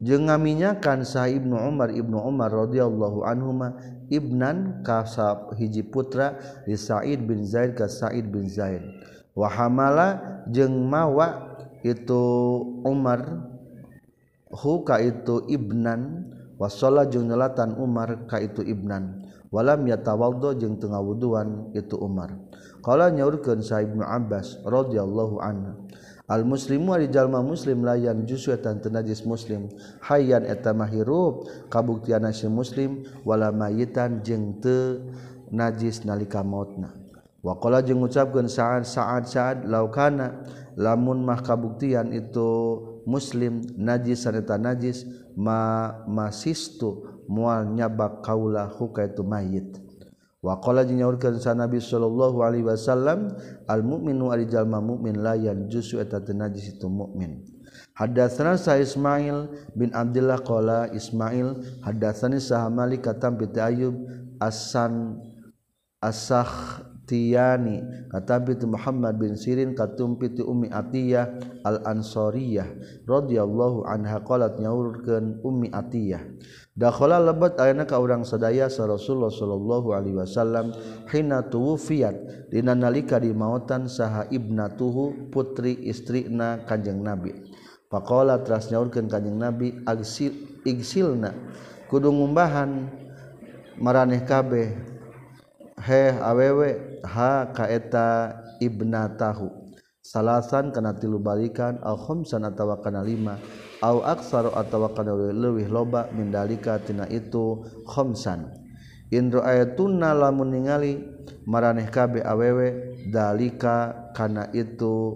jeung 0.04 0.27
ngaminyakan 0.27 1.08
sa 1.08 1.32
Ibnu 1.32 1.56
Umar 1.56 1.96
Ibnu 1.96 2.20
Umar 2.20 2.51
radhiyallahu 2.51 3.24
anhuma 3.24 3.80
ibnan 4.12 4.84
ka 4.84 5.08
hiji 5.56 5.88
putra 5.88 6.36
di 6.68 6.75
Sa'id 6.75 7.24
bin 7.24 7.48
Zaid 7.48 7.80
ka 7.80 7.88
Sa'id 7.88 8.27
bin 8.27 8.51
Zaid. 8.51 8.84
Wa 9.32 9.48
hamala 9.48 10.44
jeung 10.51 10.92
mawa 10.92 11.47
itu 11.88 12.24
Umar 12.84 13.48
huka 14.51 15.00
itu 15.00 15.48
Ibnan 15.48 16.27
wasala 16.60 17.08
jeung 17.08 17.32
nyelatan 17.32 17.79
Umar 17.79 18.27
ka 18.27 18.44
itu 18.44 18.60
Ibnan. 18.63 19.24
Walam 19.48 19.88
yatawaldo 19.88 20.60
jeung 20.60 20.75
tengah 20.75 21.00
wuduan 21.00 21.72
itu 21.72 21.96
Umar. 21.96 22.36
Qala 22.84 23.08
nyaurkeun 23.08 23.63
sa 23.63 23.79
Ibnu 23.79 24.03
Abbas 24.03 24.60
radhiyallahu 24.67 25.39
anhu 25.39 25.88
al 26.27 26.44
muslimu 26.44 26.91
ari 26.91 27.08
jalma 27.08 27.39
muslim 27.39 27.88
layan 27.88 28.27
jusu 28.27 28.51
eta 28.51 28.75
najis 28.75 29.24
muslim. 29.24 29.72
Hayyan 30.03 30.44
eta 30.44 30.75
mahirup 30.75 31.48
kabuktianna 31.72 32.36
si 32.36 32.51
muslim 32.51 33.08
wala 33.24 33.56
mayitan 33.56 34.20
jeung 34.20 34.60
teu 34.60 35.08
najis 35.48 36.03
nalika 36.03 36.44
mautna. 36.44 36.91
Wa 37.39 37.56
qala 37.56 37.79
jeung 37.79 38.03
ngucapkeun 38.03 38.51
sa'ad 38.51 38.84
sa'ad 38.84 39.24
sa'ad 39.32 39.58
laukana 39.72 40.44
lamun 40.77 41.25
mah 41.25 41.41
kabuktian 41.41 42.13
itu 42.13 42.50
muslim 43.10 43.65
najis 43.74 44.24
saneta 44.29 44.62
najis 44.62 45.10
ma 45.34 45.91
masistu 46.05 47.25
mual 47.25 47.65
nyabak 47.74 48.22
kaula 48.22 48.69
huka 48.69 49.10
itu 49.10 49.25
mayit. 49.25 49.69
Wa 50.38 50.62
qala 50.62 50.86
jeung 50.86 51.01
nyaurkeun 51.01 51.41
sa 51.41 51.57
nabi 51.57 51.81
sallallahu 51.81 52.46
alaihi 52.46 52.63
wasallam 52.63 53.34
al 53.65 53.81
mukminu 53.81 54.29
ari 54.29 54.46
jalma 54.46 54.77
mukmin 54.77 55.17
layan 55.17 55.65
jusu 55.65 55.98
eta 55.98 56.22
najis 56.22 56.77
itu 56.77 56.86
mukmin 56.86 57.41
Hadatsana 57.98 58.62
sa 58.62 58.77
Ismail 58.77 59.50
bin 59.74 59.89
Abdullah 59.89 60.38
qala 60.46 60.86
Ismail 60.93 61.81
hadatsani 61.81 62.38
sa 62.38 62.69
Malik 62.69 63.10
katam 63.10 63.41
bi 63.41 63.50
Ayyub 63.57 63.98
Asan 64.38 65.17
Asakh 65.98 66.86
Tiani 67.07 67.79
katabi 68.11 68.59
tu 68.59 68.67
Muhammad 68.67 69.15
bin 69.15 69.39
Sirin 69.39 69.71
katumpi 69.71 70.35
tu 70.35 70.43
Ummi 70.43 70.67
Atiyah 70.67 71.39
al 71.63 71.79
Ansoriyah 71.87 72.67
radhiyallahu 73.07 73.87
anha. 73.87 74.19
Qalat 74.27 74.59
nyaurkeun 74.59 75.39
Ummi 75.39 75.71
Atiyah. 75.71 76.19
Dakhala 76.77 77.17
lebat 77.17 77.57
ayana 77.57 77.89
ka 77.89 77.97
urang 77.97 78.21
sadaya 78.21 78.69
sa 78.69 78.85
Rasulullah 78.85 79.33
sallallahu 79.33 79.97
alaihi 79.97 80.19
wasallam 80.19 80.75
hina 81.09 81.41
tuwfiyat 81.47 82.51
dina 82.53 82.77
nalika 82.77 83.17
di 83.17 83.33
mautan 83.33 83.89
saha 83.89 84.29
ibnatuhu 84.29 85.33
putri 85.33 85.73
istrina 85.89 86.61
Kanjeng 86.69 87.01
Nabi. 87.01 87.33
Faqala 87.89 88.43
teras 88.45 88.69
nyaurkeun 88.69 89.09
Kanjeng 89.09 89.39
Nabi 89.39 89.79
agsil 89.89 90.61
igsilna. 90.67 91.33
Kudu 91.87 92.11
ngumbahan 92.11 92.91
maraneh 93.79 94.21
kabeh. 94.27 94.75
He 95.81 96.09
awewe 96.09 96.87
ha 97.04 97.51
kaeta 97.54 98.39
ibna 98.63 99.13
tahu 99.18 99.50
salasan 100.01 100.72
kana 100.72 100.96
tilu 100.96 101.20
balikan 101.20 101.77
au 101.84 102.00
khamsan 102.00 102.48
atawa 102.48 102.80
kana 102.80 103.04
lima 103.04 103.38
au 103.84 104.01
aksaru 104.01 104.56
atawa 104.56 104.96
kana 104.96 105.13
leuwih 105.13 105.68
loba 105.68 106.08
min 106.16 106.32
dalika 106.32 106.80
tina 106.80 107.06
itu 107.12 107.62
khamsan 107.86 108.50
in 109.12 109.32
ra'aytunna 109.32 110.12
lamun 110.16 110.51
ningali 110.51 111.00
maraneh 111.48 111.88
kabe 111.88 112.20
awewe 112.20 113.00
dalika 113.08 114.12
kana 114.12 114.51
itu 114.51 115.16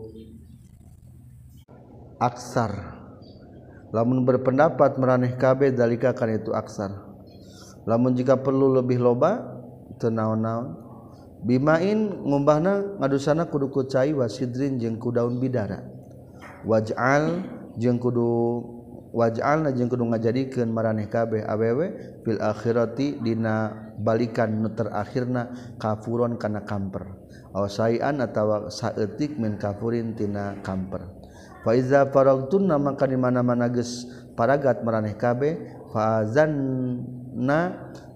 aksar. 2.22 3.02
Lamun 3.92 4.24
berpendapat 4.24 4.96
maraneh 4.96 5.36
kabe 5.36 5.76
dalika 5.76 6.16
kana 6.16 6.40
itu 6.40 6.56
aksar. 6.56 6.96
Lamun 7.84 8.16
jika 8.16 8.40
perlu 8.40 8.78
lebih 8.80 9.02
loba 9.02 9.60
naon-naon 10.02 10.81
bimain 11.42 12.22
ngumbahna 12.22 13.02
ngadusana 13.02 13.50
kudu 13.50 13.74
kucai 13.74 14.14
wasidrin 14.14 14.78
jeung 14.78 14.98
ku 15.02 15.10
daun 15.10 15.42
bidara. 15.42 15.82
Waj'al 16.62 17.42
jeung 17.82 17.98
kudu 17.98 18.30
waj'alna 19.12 19.74
jeung 19.74 19.90
kudu 19.90 20.06
ngajadikeun 20.08 20.70
maraneh 20.70 21.10
kabeh 21.10 21.44
awewe 21.44 22.20
fil 22.24 22.40
akhirati 22.40 23.20
dina 23.20 23.74
balikan 23.98 24.62
nu 24.62 24.70
terakhirna 24.70 25.76
kafuron 25.82 26.38
kana 26.38 26.62
kamper. 26.62 27.10
Aw 27.52 27.68
sayan 27.68 28.22
atawa 28.24 28.70
saeutik 28.72 29.36
min 29.42 29.58
kafurin 29.58 30.14
tina 30.16 30.62
kamper. 30.62 31.04
Fa 31.62 31.78
iza 31.78 32.06
faragtunna 32.10 32.78
maka 32.82 33.06
di 33.06 33.18
mana-mana 33.18 33.70
geus 33.70 34.06
paragat 34.38 34.82
maraneh 34.82 35.14
kabeh 35.14 35.58
fazanna 35.94 37.60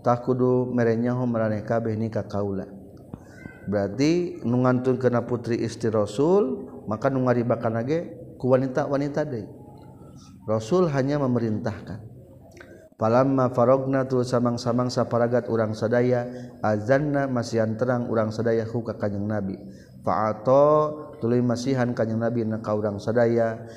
takudu 0.02 0.70
merenyaho 0.70 1.26
maraneh 1.26 1.62
kabeh 1.66 1.94
ni 1.98 2.14
ka 2.14 2.26
kaula. 2.26 2.75
berarti 3.66 4.42
nunganun 4.46 4.98
kena 5.02 5.26
putri 5.26 5.62
istri 5.62 5.90
Rasul 5.90 6.70
maka 6.86 7.10
nu 7.10 7.26
ngaribakan 7.26 7.82
lagi 7.82 8.06
ku 8.38 8.54
wanita 8.54 8.86
wanita 8.86 9.26
deh 9.26 9.66
Rasul 10.46 10.94
hanya 10.94 11.18
memerintahkan. 11.18 12.14
Palamma 12.96 13.52
farogna 13.52 14.08
tul 14.08 14.24
samang-samang 14.24 14.88
saparagat 14.88 15.52
urang 15.52 15.76
sadaya 15.76 16.32
azanna 16.64 17.28
masihan 17.28 17.76
terang 17.76 18.08
urang 18.08 18.32
sadaya 18.32 18.64
hu 18.64 18.86
ka 18.86 18.96
kanjeng 18.96 19.28
Nabi. 19.28 19.60
Fa'ato 20.06 20.64
tuluy 21.20 21.44
masihan 21.44 21.92
kanjeng 21.92 22.24
Nabi 22.24 22.48
na 22.48 22.64
ka 22.64 22.72
urang 22.72 23.02
sadaya. 23.02 23.68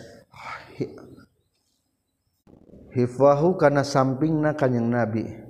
Hifwahu 2.95 3.59
kana 3.59 3.83
sampingna 3.83 4.55
kanjeng 4.55 4.87
Nabi. 4.87 5.48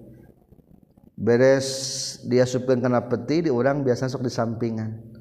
beres 1.19 1.67
diasupkan 2.23 2.79
karena 2.79 3.03
peti 3.11 3.47
di 3.47 3.51
orang 3.51 3.83
biasa 3.83 4.07
sok 4.07 4.23
di 4.23 4.31
sampingan 4.31 5.19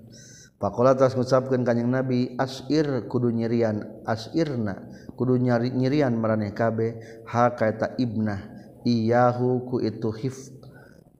Pakola 0.57 0.97
atas 0.97 1.13
mengucapkan 1.13 1.61
kanyang 1.61 2.01
Nabi 2.01 2.33
asir 2.37 3.05
kudu 3.05 3.29
nyirian 3.29 4.01
asirna 4.09 4.89
kudu 5.13 5.37
nyari 5.37 5.69
nyirian 5.69 6.17
maraneh 6.17 6.53
kabe 6.53 6.97
ha 7.29 7.53
kaita 7.53 7.93
ibnah 8.01 8.41
iyahu 8.81 9.69
ku 9.69 9.77
itu 9.81 10.09
hif 10.17 10.53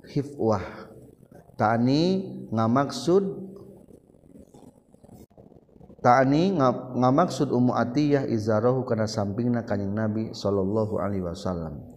hifwah 0.10 0.62
tani 1.58 2.26
ngamaksud 2.54 3.48
Ta'ani 5.98 6.56
ngamaksud 6.94 7.50
Ummu 7.52 7.74
Atiyah 7.74 8.30
izarahu 8.30 8.86
kana 8.86 9.10
sampingna 9.10 9.66
kanjing 9.66 9.92
Nabi 9.92 10.32
sallallahu 10.32 11.02
alaihi 11.02 11.26
wasallam. 11.26 11.97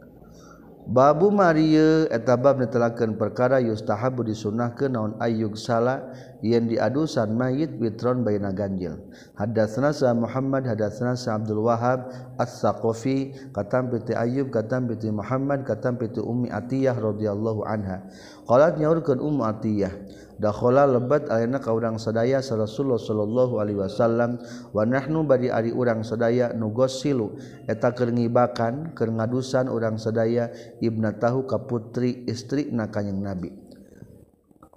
Babu 0.91 1.31
Maria 1.31 2.11
etabab 2.11 2.59
ditelaken 2.59 3.15
perkara 3.15 3.63
yustahabu 3.63 4.27
disunnah 4.27 4.75
ke 4.75 4.91
naon 4.91 5.15
ayyug 5.23 5.55
sala 5.55 6.11
yen 6.43 6.67
diadusan 6.67 7.31
mayit 7.31 7.79
witron 7.79 8.27
bayna 8.27 8.51
ganjil. 8.51 8.99
Hadatsna 9.39 9.95
sa 9.95 10.11
Muhammad 10.19 10.67
hadatsna 10.67 11.15
sa 11.15 11.39
Abdul 11.39 11.63
Wahab 11.63 12.11
As-Saqafi 12.43 13.55
katam 13.55 13.87
piti 13.95 14.19
Ayyub 14.19 14.51
katam 14.51 14.91
piti 14.91 15.15
Muhammad 15.15 15.63
katam 15.63 15.95
piti 15.95 16.19
Ummi 16.19 16.51
Atiyah 16.51 16.99
radhiyallahu 16.99 17.63
anha. 17.71 18.03
Qalat 18.51 18.75
nyaurkeun 18.83 19.23
Ummu 19.23 19.47
Atiyah 19.47 19.95
dakhola 20.41 20.89
lebat 20.89 21.29
ayeuna 21.29 21.61
ka 21.61 21.69
urang 21.71 22.01
sadaya 22.01 22.41
sa 22.41 22.57
Rasulullah 22.57 22.97
sallallahu 22.97 23.61
alaihi 23.61 23.77
wasallam. 23.77 24.41
Wa 24.73 24.89
nahnu 24.89 25.29
bari 25.29 25.53
ari 25.53 25.71
urang 25.71 26.01
sadaya 26.01 26.57
nu 26.57 26.73
gosilu 26.73 27.37
eta 27.69 27.93
keur 27.93 28.09
ngibakan 28.11 28.97
keur 28.97 29.13
ngadusan 29.13 29.69
urang 29.69 30.01
sadaya 30.01 30.49
ibnatahu 30.81 31.45
ka 31.45 31.61
putri 31.69 32.25
istri 32.25 32.73
na 32.73 32.89
kanjing 32.89 33.21
Nabi. 33.21 33.53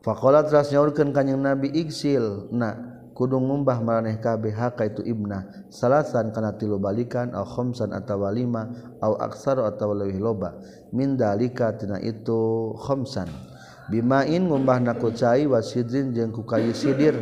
Faqala 0.04 0.44
teras 0.44 0.68
nyaurkeun 0.76 1.16
kanjing 1.16 1.40
Nabi 1.40 1.72
igsil 1.72 2.52
na 2.52 3.00
kudu 3.16 3.40
ngumbah 3.40 3.80
maraneh 3.80 4.20
kabeh 4.20 4.52
haka 4.52 4.92
itu 4.92 5.00
ibna. 5.08 5.48
Salasan 5.72 6.36
kana 6.36 6.60
tilu 6.60 6.76
balikan 6.76 7.32
au 7.32 7.48
khamsan 7.48 7.96
atawa 7.96 8.34
lima 8.36 8.68
au 9.00 9.16
aksar 9.16 9.64
atawa 9.64 10.04
leuwih 10.04 10.20
loba. 10.20 10.60
Min 10.92 11.16
dalika 11.16 11.72
tina 11.80 12.04
itu 12.04 12.74
khamsan. 12.84 13.53
bimain 13.92 14.46
ngumbah 14.46 14.80
nakucai 14.84 15.48
wasidrin 15.48 16.14
jeung 16.14 16.32
ku 16.32 16.44
kayu 16.48 16.72
sidir 16.72 17.16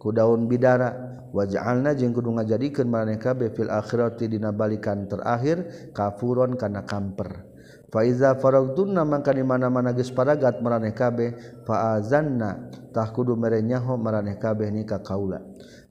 ku 0.00 0.10
daun 0.10 0.46
bidara. 0.50 1.12
Waja'alna 1.32 1.96
jeng 1.96 2.12
kudu 2.12 2.28
ngajadikeun 2.36 2.92
maraneh 2.92 3.16
kabeh 3.16 3.48
befil 3.48 3.72
akhirati 3.72 4.28
dina 4.28 4.52
balikan 4.52 5.08
terakhir 5.08 5.88
kafuron 5.96 6.60
kana 6.60 6.84
kamper. 6.84 7.48
Faiza 7.88 8.36
faragtunna 8.36 9.00
mangka 9.08 9.32
di 9.32 9.40
mana-mana 9.40 9.96
geus 9.96 10.12
paragat 10.12 10.60
maraneh 10.60 10.92
kabeh 10.92 11.64
faazanna 11.64 12.68
tah 12.92 13.08
kudu 13.16 13.32
mere 13.32 13.64
nyaho 13.64 13.96
maraneh 13.96 14.36
kabeh 14.36 14.68
ni 14.68 14.84
ka 14.84 15.00
kaula. 15.00 15.40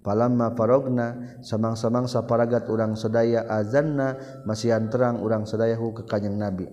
Palamma 0.05 0.53
farogna 0.53 1.37
samang-samang 1.45 2.09
saparagat 2.09 2.69
urang 2.69 2.93
sedaya 2.93 3.45
azanna 3.49 4.17
masihan 4.49 4.89
terang 4.93 5.25
urang 5.25 5.49
sedayahu 5.49 6.01
ke 6.01 6.09
kanjeng 6.09 6.37
Nabi. 6.37 6.69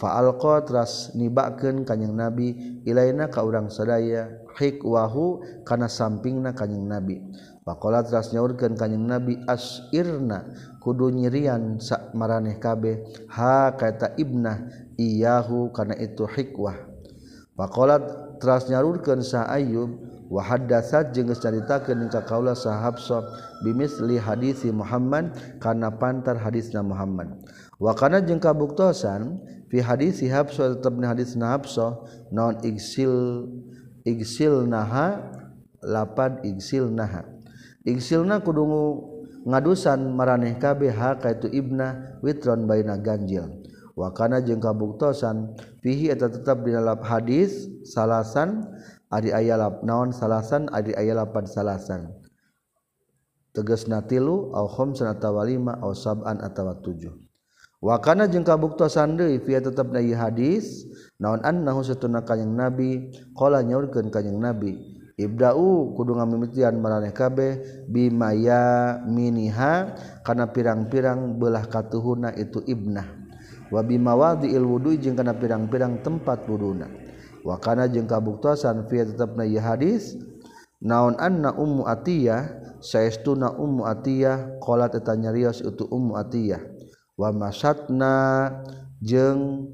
faalqotras 0.00 1.12
nibaken 1.12 1.84
nibakeun 1.84 2.16
nabi 2.16 2.48
ilaina 2.88 3.28
ka 3.28 3.44
urang 3.44 3.68
sadaya 3.68 4.32
hikwahu 4.56 5.44
kana 5.68 5.92
sampingna 5.92 6.56
kanyeng 6.56 6.88
nabi. 6.88 7.20
Faqala 7.60 8.02
ras 8.02 8.32
nyaurkeun 8.32 8.74
kanjing 8.74 9.04
nabi 9.04 9.36
asirna 9.44 10.48
kudu 10.80 11.12
nyirian 11.12 11.76
sak 11.76 12.16
mareh 12.16 12.56
kabeh 12.56 13.04
ha 13.28 13.76
kata 13.76 14.16
ibnah 14.16 14.64
iyahu 14.96 15.68
kana 15.70 15.92
itu 16.00 16.24
hikwah 16.24 16.74
faqala 17.54 18.00
tras 18.40 18.66
nyarurkeun 18.72 19.20
sa 19.20 19.44
ayyub 19.52 19.92
wa 20.32 20.40
haddatsa 20.40 21.12
jeung 21.12 21.30
caritakeun 21.36 22.08
ka 22.08 22.24
kaula 22.24 22.56
sa 22.56 22.80
Hafsah 22.80 23.22
bimisli 23.60 24.16
hadisi 24.16 24.72
Muhammad 24.72 25.36
kana 25.60 25.92
pantar 25.94 26.40
hadisna 26.40 26.80
Muhammad. 26.80 27.44
Wa 27.76 27.92
kana 27.92 28.24
jeung 28.24 28.40
kabuktosan 28.40 29.36
fi 29.70 29.78
hadis 29.78 30.18
Hafsah 30.26 30.76
tetap 30.76 30.98
di 30.98 31.06
hadis 31.06 31.38
Hafsah 31.38 32.02
non 32.34 32.58
igsil 32.66 33.46
iksil 34.02 34.66
naha 34.66 35.30
lapad 35.80 36.42
igsil 36.42 36.90
naha. 36.90 37.24
Igsilna 37.86 38.44
kudu 38.44 38.66
ngadusan 39.48 40.12
maraneh 40.12 40.58
kabeh 40.60 40.92
hak 40.92 41.24
itu 41.40 41.48
ibna 41.54 42.18
witron 42.20 42.68
baina 42.68 42.98
ganjil. 43.00 43.46
Wakana 43.96 44.42
jeung 44.44 44.60
kabuktosan 44.60 45.56
fihi 45.80 46.12
eta 46.12 46.28
tetap 46.28 46.66
di 46.66 46.74
dalam 46.74 47.00
hadis 47.00 47.68
salasan 47.86 48.64
ari 49.08 49.32
aya 49.32 49.56
lap 49.56 49.80
naon 49.86 50.12
salasan 50.12 50.68
ari 50.74 50.92
aya 50.98 51.16
lapan 51.16 51.46
salasan. 51.48 52.10
Tegasna 53.50 54.04
tilu 54.06 54.54
au 54.54 54.70
khamsan 54.70 55.10
atawa 55.10 55.42
lima 55.42 55.74
au 55.82 55.90
sab'an 55.90 56.38
atawa 56.38 56.78
tujuh 56.78 57.29
wakana 57.80 58.28
jeung 58.28 58.44
kabuktosan 58.44 59.16
deui 59.16 59.40
fi 59.40 59.56
tetep 59.56 59.88
na 59.88 60.00
hadis 60.00 60.84
naon 61.16 61.40
annahu 61.40 61.80
satuna 61.80 62.20
kanjing 62.24 62.52
nabi 62.52 63.08
qala 63.32 63.64
nyaurkeun 63.64 64.12
kanjing 64.12 64.36
nabi 64.36 65.00
ibda'u 65.20 65.92
kudu 65.96 66.16
ngamimitian 66.16 66.80
maraneh 66.80 67.12
kabeh 67.12 67.84
bimaya 67.88 68.96
miniha 69.04 69.96
kana 70.24 70.48
pirang-pirang 70.48 71.36
belah 71.36 71.68
katuhuna 71.68 72.32
itu 72.40 72.64
ibnah. 72.64 73.04
Wa 73.70 73.86
bimawadiil 73.86 74.64
wudu 74.66 74.96
jeung 74.98 75.14
kana 75.14 75.36
pirang-pirang 75.36 76.02
tempat 76.02 76.42
wuduna 76.48 76.90
wakana 77.46 77.86
jeung 77.86 78.08
kabuktosan 78.08 78.88
fi 78.90 79.06
tetep 79.06 79.38
na 79.38 79.46
hadis 79.62 80.18
naon 80.82 81.14
anna 81.20 81.54
ummu 81.54 81.86
atiyah 81.86 82.50
saestuna 82.82 83.54
ummu 83.54 83.86
atiyah 83.86 84.58
qalat 84.58 84.96
eta 84.98 85.14
nyarios 85.14 85.62
itu 85.62 85.86
ummu 85.86 86.18
atiyah. 86.18 86.79
wamasatna 87.20 88.48
jeung 89.04 89.68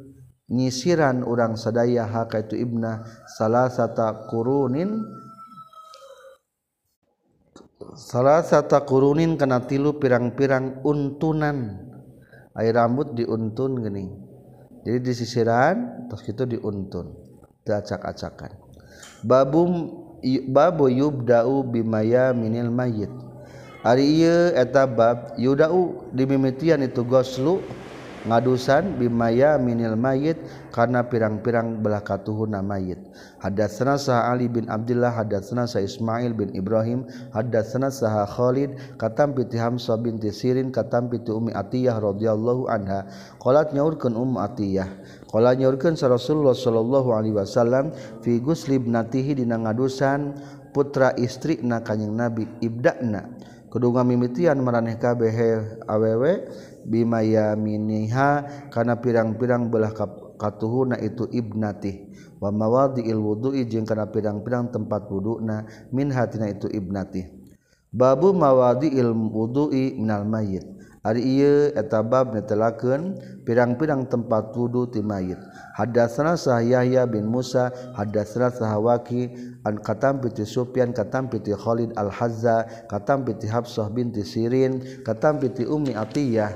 nyisiran 0.50 1.22
urang 1.22 1.54
sadaya 1.54 2.02
haka 2.02 2.42
itu 2.42 2.58
ibna 2.58 3.06
salah 3.30 3.70
sata 3.70 4.26
kurunin 4.26 5.06
salah 7.94 8.42
sata 8.42 8.82
kurunin 8.82 9.38
kana 9.38 9.62
tilu 9.62 10.02
pirang-pirang 10.02 10.82
untunan. 10.82 11.86
Air 12.56 12.72
rambut 12.72 13.12
diuntun 13.12 13.84
geni 13.84 14.08
jadi 14.80 14.96
disisiran 15.04 16.08
terus 16.08 16.24
itu 16.24 16.48
diuntun. 16.48 17.12
Diacak-acakan 17.68 18.56
babum 19.20 19.92
babu 20.48 20.88
yubda'u 20.88 21.68
bimaya 21.68 22.32
minil 22.32 22.72
mayit. 22.72 23.12
Ariye 23.86 24.50
etabab 24.58 25.38
Yudau 25.38 26.10
dimimitian 26.10 26.82
itu 26.82 27.06
goslu 27.06 27.62
ngadusan 28.26 28.98
bimaya 28.98 29.54
minil 29.54 29.94
mayit 29.94 30.34
karena 30.74 31.06
pirang-pirang 31.06 31.78
belah 31.78 32.02
katuhuna 32.02 32.58
mayit. 32.58 32.98
Hadatsana 33.38 33.94
sah 33.94 34.26
Ali 34.26 34.50
bin 34.50 34.66
Abdullah 34.66 35.14
hadatsana 35.14 35.70
sah 35.70 35.78
Ismail 35.78 36.34
bin 36.34 36.50
Ibrahim 36.58 37.06
hadatsana 37.30 37.94
sah 37.94 38.26
Khalid 38.26 38.74
katam 38.98 39.38
piti 39.38 39.54
Hamzah 39.54 39.94
binti 40.02 40.34
Sirin 40.34 40.74
katam 40.74 41.06
piti 41.06 41.30
Ummi 41.30 41.54
Atiyah 41.54 42.02
radhiyallahu 42.02 42.66
anha. 42.66 43.06
Qalat 43.38 43.70
nyaurkeun 43.70 44.18
Ummu 44.18 44.42
Atiyah. 44.42 44.90
Qala 45.30 45.54
nyaurkeun 45.54 45.94
sa 45.94 46.10
Rasulullah 46.10 46.58
sallallahu 46.58 47.14
alaihi 47.14 47.38
wasallam 47.38 47.94
fi 48.26 48.42
gusli 48.42 48.82
ibnatihi 48.82 49.38
dina 49.38 49.62
ngadusan 49.62 50.34
putra 50.74 51.14
istri 51.14 51.62
na 51.62 51.78
kanjing 51.78 52.18
Nabi 52.18 52.50
ibda'na. 52.58 53.54
kedua 53.76 54.00
mimitian 54.08 54.56
meraneh 54.64 54.96
kabeh 54.96 55.36
aww 55.84 56.24
bimayaminiha 56.88 58.28
kana 58.72 58.96
pirang-pirang 59.04 59.68
belah 59.68 59.92
katuhuna 60.40 60.96
itu 60.96 61.28
ibnati 61.28 62.08
wa 62.40 62.48
mawadi'il 62.48 63.20
wudu'i 63.20 63.68
jeung 63.68 63.84
kana 63.84 64.08
pirang-pirang 64.08 64.72
tempat 64.72 65.12
wuduna 65.12 65.68
min 65.92 66.08
hatina 66.08 66.48
itu 66.48 66.72
ibnati 66.72 67.28
babu 67.92 68.32
mawadi'il 68.32 69.12
wudu'i 69.12 70.00
minal 70.00 70.24
mayit. 70.24 70.75
etabab 71.14 72.34
netelaken 72.34 73.14
pirang-pirang 73.46 74.10
tempat 74.10 74.50
wudhu 74.58 74.90
ti 74.90 74.98
mayit. 74.98 75.38
Hadasana 75.78 76.34
sah 76.34 76.58
Yahya 76.58 77.06
bin 77.06 77.30
Musa 77.30 77.70
hadasana 77.94 78.50
sahwaki 78.50 79.30
an 79.62 79.78
katam 79.78 80.18
piti 80.18 80.42
Sufyan 80.42 80.90
katam 80.90 81.30
piti 81.30 81.54
Khalid 81.54 81.94
al 81.94 82.10
Hazza 82.10 82.66
katam 82.90 83.22
piti 83.22 83.46
Habsah 83.46 83.86
binti 83.92 84.26
Sirin 84.26 85.04
katam 85.06 85.38
piti 85.38 85.62
Ummi 85.62 85.94
Atiyah 85.94 86.50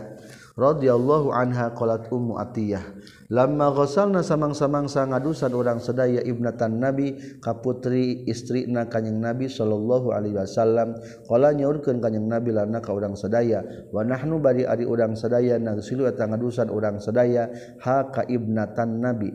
radhiyallahu 0.58 1.30
anha 1.30 1.70
qalat 1.70 2.10
Ummu 2.10 2.34
Atiyah. 2.40 2.82
lama 3.30 3.70
ghasalna 3.70 4.26
samang-samangsa 4.26 5.06
ngadusan 5.06 5.54
orang 5.54 5.78
sedaya 5.78 6.18
ibnatan 6.26 6.82
nabi 6.82 7.14
kaputri 7.38 8.26
istri 8.26 8.66
na 8.66 8.90
kanjing 8.90 9.22
nabi 9.22 9.46
sallallahu 9.46 10.10
alaihi 10.10 10.34
wasallam. 10.34 10.98
Qala 11.30 11.54
nyaurkeun 11.54 12.02
kanjing 12.02 12.26
nabi 12.26 12.50
lana 12.50 12.82
ka 12.82 12.90
urang 12.90 13.14
sedaya 13.14 13.62
wa 13.94 14.02
nahnu 14.02 14.42
bari 14.42 14.66
ari 14.66 14.82
urang 14.82 15.14
sedaya 15.14 15.62
nagsilu 15.62 16.10
eta 16.10 16.26
ngadusan 16.26 16.74
urang 16.74 16.98
sedaya 16.98 17.46
ha 17.86 18.10
ka 18.10 18.26
ibnatan 18.26 18.98
nabi. 18.98 19.30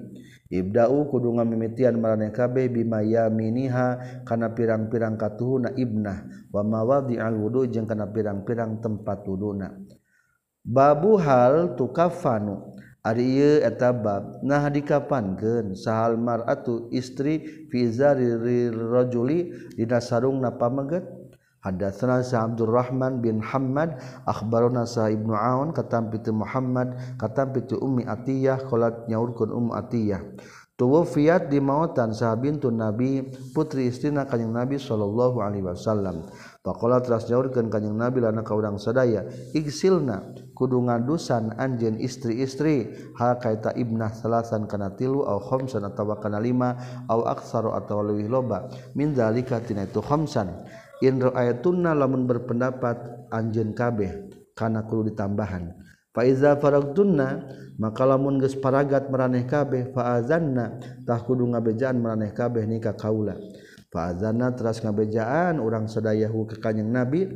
Ibda'u 0.46 1.10
kudu 1.10 1.42
ngamimitian 1.42 1.98
maraneh 1.98 2.30
kabeh 2.30 2.70
bima 2.70 3.02
yaminiha 3.02 4.22
kana 4.30 4.54
pirang-pirang 4.54 5.18
katuhuna 5.18 5.74
ibnah 5.74 6.22
wa 6.54 6.62
mawadi'al 6.62 7.34
wudu 7.34 7.66
jeung 7.72 7.90
kana 7.90 8.12
pirang-pirang 8.12 8.78
tempat 8.78 9.26
wuduna. 9.26 9.74
Babu 10.62 11.18
hal 11.18 11.74
tukafanu. 11.74 12.75
Ari 13.06 13.62
etabab. 13.62 14.42
Nah 14.42 14.66
dikapanken 14.74 15.78
sahal 15.78 16.18
maratu 16.18 16.90
istri 16.90 17.70
vizarirojuli 17.70 19.54
dina 19.78 20.02
sarung 20.02 20.42
napa 20.42 20.74
meget 20.74 21.06
Hadatsana 21.66 22.22
Sa 22.22 22.46
Abdurrahman 22.46 23.26
bin 23.26 23.42
Hammad 23.42 23.98
akhbarana 24.30 24.86
Sa 24.86 25.10
Ibnu 25.10 25.34
Aun 25.34 25.74
katam 25.74 26.14
pitu 26.14 26.30
Muhammad 26.30 26.94
katam 27.18 27.58
pitu 27.58 27.82
Ummi 27.82 28.06
Atiyah 28.06 28.62
qalat 28.70 29.10
nyaurkeun 29.10 29.50
Ummu 29.50 29.74
Atiyah. 29.74 30.22
Tuwafiyat 30.76 31.48
di 31.48 31.64
mautan 31.64 32.12
sah 32.12 32.36
bintu 32.36 32.68
Nabi 32.68 33.24
putri 33.56 33.88
istina 33.88 34.28
kanjing 34.28 34.52
Nabi 34.52 34.76
sallallahu 34.76 35.40
alaihi 35.40 35.64
wasallam. 35.64 36.28
Faqala 36.68 37.00
teras 37.00 37.32
nyaurkeun 37.32 37.72
kanjing 37.72 37.96
Nabi 37.96 38.20
lana 38.20 38.44
ka 38.44 38.52
urang 38.52 38.76
sadaya 38.76 39.24
igsilna 39.56 40.36
kudu 40.52 40.84
ngadusan 40.84 41.56
anjeun 41.56 41.96
istri-istri. 41.96 42.92
Ha 43.16 43.40
kaita 43.40 43.72
ibnah 43.80 44.12
salasan 44.12 44.68
kana 44.68 44.92
tilu 45.00 45.24
au 45.24 45.40
khamsan 45.40 45.88
atawa 45.88 46.20
kana 46.20 46.44
lima 46.44 46.76
au 47.08 47.24
aksaru 47.24 47.72
atawa 47.72 48.12
leuwih 48.12 48.28
loba. 48.28 48.68
Min 49.00 49.16
zalika 49.16 49.64
tina 49.64 49.88
itu 49.88 50.04
khamsan. 50.04 50.52
Indro 51.00 51.32
ayatunna 51.40 51.96
lamun 51.96 52.28
berpendapat 52.28 53.32
anjen 53.32 53.72
kabeh 53.72 54.28
karena 54.52 54.84
perlu 54.84 55.08
ditambahan 55.08 55.95
Faiza 56.16 56.56
faragtunna 56.56 57.44
maka 57.76 58.08
lamun 58.08 58.40
geus 58.40 58.56
paragat 58.56 59.12
maraneh 59.12 59.44
kabeh 59.44 59.92
faazanna 59.92 60.80
tah 61.04 61.20
kudu 61.20 61.44
ngabejaan 61.52 62.00
maraneh 62.00 62.32
kabeh 62.32 62.64
nikah 62.64 62.96
kaula. 62.96 63.36
Faazanna 63.92 64.56
teras 64.56 64.80
ngabejaan 64.80 65.60
urang 65.60 65.92
sedayahu 65.92 66.48
ka 66.48 66.72
kanjing 66.72 66.88
Nabi. 66.88 67.28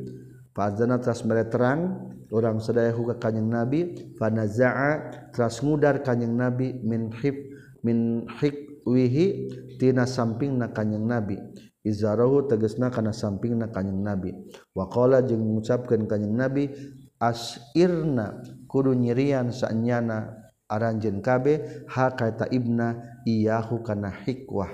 Faazanna 0.56 0.96
teras 1.04 1.28
mere 1.28 1.44
terang 1.52 2.08
urang 2.32 2.64
sedayahu 2.64 3.12
ka 3.12 3.28
kanjing 3.28 3.52
Nabi. 3.52 3.80
Fanazaa 4.16 5.28
teras 5.36 5.60
ngudar 5.60 6.00
kanjing 6.00 6.40
Nabi 6.40 6.80
min 6.80 7.12
hib 7.20 7.36
min 7.84 8.28
hikwihi 8.40 9.52
tina 9.76 10.08
sampingna 10.08 10.72
kanjing 10.72 11.04
Nabi. 11.04 11.36
Izarahu 11.84 12.48
tegesna 12.48 12.92
kana 12.92 13.12
sampingna 13.12 13.72
kanjing 13.76 14.00
Nabi. 14.04 14.32
Waqala 14.72 15.20
jeung 15.24 15.44
mengucapkeun 15.44 16.08
kanjing 16.08 16.36
Nabi 16.36 16.72
asirna 17.20 18.40
kudu 18.70 18.94
nyirian 18.94 19.50
sanyana 19.50 20.38
aranjen 20.70 21.26
kabe 21.26 21.84
ha 21.90 22.14
kata 22.14 22.46
ibna 22.54 23.18
iyahu 23.26 23.82
kana 23.82 24.14
hikwah 24.14 24.70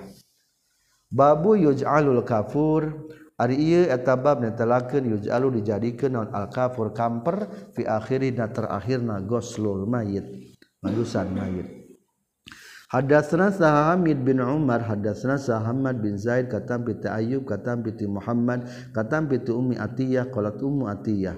babu 1.15 1.55
yuj'alul 1.55 2.27
kafur. 2.27 3.08
Ari 3.36 3.60
ieu 3.60 3.84
eta 3.91 4.15
bab 4.15 4.39
netelakeun 4.39 5.12
yuj'alu 5.12 5.60
dijadikeun 5.60 6.15
naon 6.15 6.31
al 6.31 6.47
kafur 6.47 6.95
kamper 6.95 7.51
fi 7.75 7.84
akhirina 7.84 8.47
terakhirna 8.47 9.19
goslul 9.27 9.84
mayit 9.84 10.23
mandusan 10.79 11.36
mayit. 11.36 11.67
Hadatsana 12.88 13.51
Sahamid 13.51 14.23
bin 14.23 14.39
Umar, 14.39 14.88
hadatsana 14.88 15.36
Sahamad 15.36 15.99
bin 15.99 16.15
Zaid, 16.15 16.47
katam 16.47 16.88
piti 16.88 17.12
Ayyub, 17.12 17.43
katam 17.43 17.84
piti 17.84 18.08
Muhammad, 18.08 18.71
katam 18.95 19.27
piti 19.27 19.51
Ummi 19.51 19.75
Atiyah, 19.75 20.31
qalat 20.31 20.63
Ummu 20.63 20.88
Atiyah. 20.88 21.36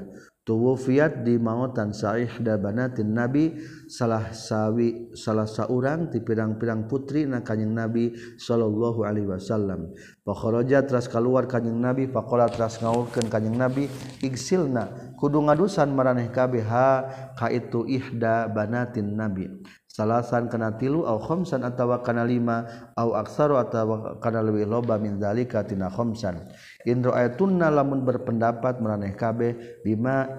tuwufiyat 0.48 1.28
di 1.28 1.36
mautan 1.36 1.92
sa'ihda 1.92 2.56
banatin 2.56 3.12
nabi 3.12 3.52
salah 3.92 4.32
sawi 4.32 5.12
salah 5.12 5.44
saurang 5.44 6.08
ti 6.08 6.24
pirang-pirang 6.24 6.88
putri 6.88 7.28
na 7.28 7.44
kanjing 7.44 7.76
nabi 7.76 8.16
sallallahu 8.40 9.04
alaihi 9.04 9.28
wasallam. 9.28 9.92
Fa 10.24 10.32
kharaja 10.32 10.88
teras 10.88 11.12
keluar 11.12 11.52
kanjing 11.52 11.76
nabi 11.76 12.08
faqala 12.08 12.48
teras 12.48 12.80
ngaulkeun 12.80 13.28
kanjing 13.28 13.60
nabi 13.60 13.92
igsilna 14.24 15.16
kudu 15.20 15.44
ngadusan 15.44 15.92
maraneh 15.92 16.32
kabeh 16.32 16.64
ha 16.64 17.12
ka 17.36 17.52
itu 17.52 17.84
ihda 17.84 18.48
banatin 18.48 19.20
nabi. 19.20 19.52
salasan 19.98 20.46
kana 20.46 20.78
tilu 20.78 21.10
au 21.10 21.18
khamsan 21.18 21.66
atawa 21.66 22.06
kana 22.06 22.22
lima 22.22 22.70
au 22.94 23.18
aksaru 23.18 23.58
atawa 23.58 24.22
kana 24.22 24.46
leuwih 24.46 24.70
loba 24.70 25.02
min 25.02 25.18
zalika 25.18 25.66
tina 25.66 25.90
khamsan 25.90 26.46
in 26.86 27.02
ra'aytunna 27.02 27.74
lamun 27.74 28.06
berpendapat 28.06 28.78
maraneh 28.78 29.18
kabeh 29.18 29.82
bima 29.82 30.30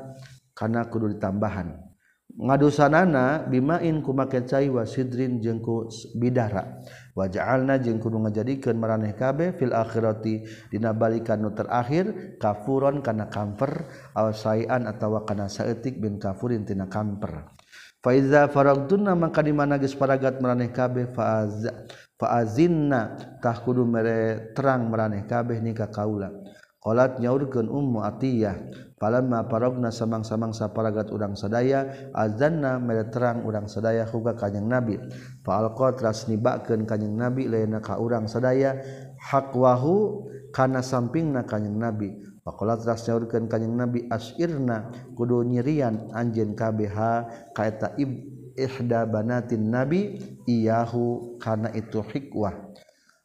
kana 0.54 0.86
kudu 0.86 1.18
ditambahan. 1.18 1.90
Ngadusanana 2.38 3.50
bimain 3.50 3.98
ku 3.98 4.14
make 4.14 4.46
cai 4.46 4.70
wasidrin 4.70 5.42
jeung 5.42 5.58
ku 5.58 5.90
bidara. 6.14 6.78
Waja'alna 7.18 7.82
jeung 7.82 7.98
kudu 7.98 8.14
ngajadikeun 8.22 8.78
maraneh 8.78 9.18
kabeh 9.18 9.58
fil 9.58 9.74
akhirati 9.74 10.46
dina 10.70 10.94
balikan 10.94 11.42
nu 11.42 11.50
terakhir 11.50 12.38
kafuron 12.38 13.02
kana 13.02 13.26
kamper 13.26 13.90
aw 14.14 14.30
saian 14.30 14.86
atawa 14.86 15.26
kana 15.26 15.50
saeutik 15.50 15.98
bin 15.98 16.22
kafurin 16.22 16.62
tina 16.62 16.86
kamper. 16.86 17.58
Faiza 17.98 18.46
faragtunna 18.46 19.18
maka 19.18 19.42
di 19.42 19.50
mana 19.50 19.74
geus 19.74 19.98
paragat 19.98 20.38
maraneh 20.38 20.70
kabeh 20.70 21.10
faaz 21.10 21.66
faazinna 22.14 23.18
tah 23.42 23.58
kudu 23.58 23.82
mere 23.82 24.54
terang 24.54 24.86
maraneh 24.86 25.26
kabeh 25.26 25.58
nikah 25.58 25.90
kaula. 25.90 26.30
Qalat 26.78 27.18
nyaurkeun 27.18 27.66
Ummu 27.66 28.06
Atiyah 28.06 28.54
palamma 29.02 29.50
paragna 29.50 29.90
samang-samang 29.90 30.54
saparagat 30.54 31.10
urang 31.10 31.34
sadaya 31.34 32.10
azanna 32.14 32.78
mere 32.78 33.10
terang 33.10 33.42
urang 33.42 33.66
sadaya 33.66 34.06
huga 34.06 34.38
kanjing 34.38 34.70
Nabi. 34.70 34.94
Fa 35.42 35.58
alqat 35.58 35.98
rasnibakeun 35.98 36.86
kanjing 36.86 37.18
Nabi 37.18 37.50
laena 37.50 37.82
ka 37.82 37.98
urang 37.98 38.30
sadaya 38.30 38.78
haqwahu 39.18 40.30
kana 40.54 40.78
sampingna 40.78 41.42
kanjing 41.50 41.74
Nabi. 41.74 42.14
Pakola 42.48 42.80
teras 42.80 43.04
kanjing 43.04 43.76
Nabi 43.76 44.08
asirna 44.08 44.88
kudu 45.12 45.44
nyirian 45.44 46.08
anjeun 46.16 46.56
KBH 46.56 46.96
kaeta 47.52 47.92
ib 48.00 48.24
ihda 48.56 49.04
banatin 49.04 49.68
Nabi 49.68 50.16
iyahu 50.48 51.36
kana 51.36 51.68
itu 51.76 52.00
hikwah. 52.00 52.56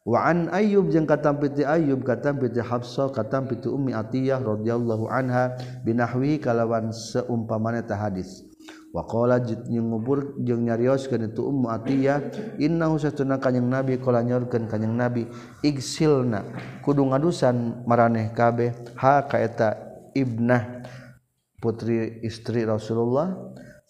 Wa 0.04 0.28
an 0.28 0.52
Ayyub 0.52 0.92
jeung 0.92 1.08
katampi 1.08 1.64
Ayyub 1.64 2.04
katampiti 2.04 2.60
Hafsah 2.60 3.08
Ummi 3.08 3.96
Atiyah 3.96 4.44
radhiyallahu 4.44 5.08
anha 5.08 5.56
binahwi 5.80 6.36
kalawan 6.36 6.92
seumpamana 6.92 7.80
ta 7.80 7.96
hadis. 7.96 8.44
wakola 8.94 9.42
ngubur 9.42 10.38
jeung 10.38 10.70
nyarioskeun 10.70 11.34
itu 11.34 11.42
ummu 11.42 11.66
atiyah 11.66 12.22
inna 12.62 12.86
husatuna 12.86 13.42
kanyang 13.42 13.66
nabi 13.66 13.98
kala 13.98 14.22
nyorkeun 14.22 14.70
kanyang 14.70 14.94
nabi 14.94 15.26
igsilna 15.66 16.46
kudu 16.86 17.02
ngadusan 17.10 17.82
maraneh 17.90 18.30
kabeh 18.30 18.70
ha 18.94 19.26
kaeta 19.26 19.74
ibnah 20.14 20.86
putri 21.58 22.22
istri 22.22 22.62
Rasulullah 22.62 23.34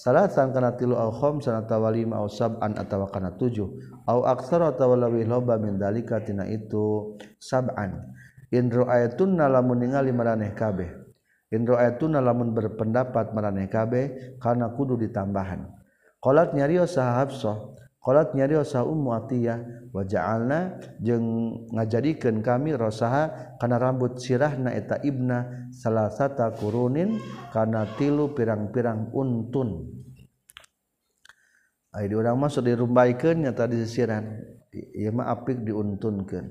salatan 0.00 0.56
kana 0.56 0.72
tilu 0.72 0.96
au 0.96 1.12
khamsan 1.12 1.60
atawa 1.60 1.92
lima 1.92 2.24
au 2.24 2.32
sab'an 2.32 2.72
atawa 2.80 3.12
kana 3.12 3.36
tujuh 3.36 3.68
au 4.08 4.24
aksar 4.24 4.64
atawa 4.64 4.96
lawih 4.96 5.28
loba 5.28 5.60
min 5.60 5.76
dalika 5.76 6.24
tina 6.24 6.48
itu 6.48 7.16
sab'an. 7.36 8.14
In 8.54 8.70
ra'aytunna 8.70 9.50
lamun 9.50 9.82
ningali 9.82 10.14
maraneh 10.14 10.54
kabeh. 10.54 11.03
Indroayatuna 11.54 12.18
lamun 12.18 12.50
berpendapat 12.50 13.30
maraneh 13.30 13.70
kabeh 13.70 14.36
karena 14.42 14.74
kudu 14.74 14.98
ditambahan. 14.98 15.70
Qalat 16.18 16.50
nyari 16.50 16.82
saha 16.82 17.22
Hafsah, 17.22 17.56
qalat 18.02 18.34
nyari 18.34 18.58
saha 18.66 18.82
Ummu 18.82 19.14
Atiyah 19.14 19.88
wa 19.94 20.02
ja'alna 20.02 20.82
jeung 20.98 21.54
ngajadikeun 21.70 22.42
kami 22.42 22.74
rosaha 22.74 23.54
kana 23.62 23.78
rambut 23.78 24.18
sirahna 24.18 24.74
eta 24.74 24.98
ibna 25.06 25.70
salasata 25.70 26.50
kurunin 26.58 27.22
kana 27.54 27.86
tilu 27.94 28.34
pirang-pirang 28.34 29.14
untun. 29.14 29.94
Ai 31.94 32.10
di 32.10 32.18
urang 32.18 32.34
mah 32.34 32.50
dirumbaikeun 32.50 33.46
nya 33.46 33.54
tadi 33.54 33.78
sisiran. 33.78 34.26
Ieu 34.74 35.14
mah 35.14 35.30
apik 35.30 35.62
diuntunkeun. 35.62 36.50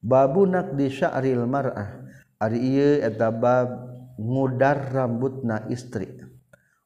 Babu 0.00 0.48
nak 0.48 0.72
di 0.72 0.88
sya'ril 0.88 1.44
mar'ah. 1.44 2.00
Ari 2.40 2.60
ieu 2.64 3.04
eta 3.04 3.28
bab 3.28 3.95
mudar 4.20 4.92
rambut 4.92 5.44
na 5.44 5.64
istri. 5.72 6.08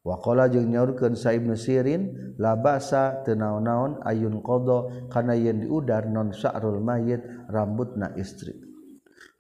Wakola 0.01 0.49
jeung 0.49 0.73
nyaurkeun 0.73 1.13
Saib 1.13 1.45
Nusirin 1.45 2.35
labasa 2.41 3.21
basa 3.21 3.37
naon-naon 3.37 4.01
ayun 4.01 4.41
qada 4.41 5.09
kana 5.13 5.37
yen 5.37 5.61
diudar 5.61 6.09
non 6.09 6.33
sa'rul 6.33 6.81
mayit 6.81 7.21
rambut 7.53 8.01
na 8.01 8.09
istri. 8.17 8.70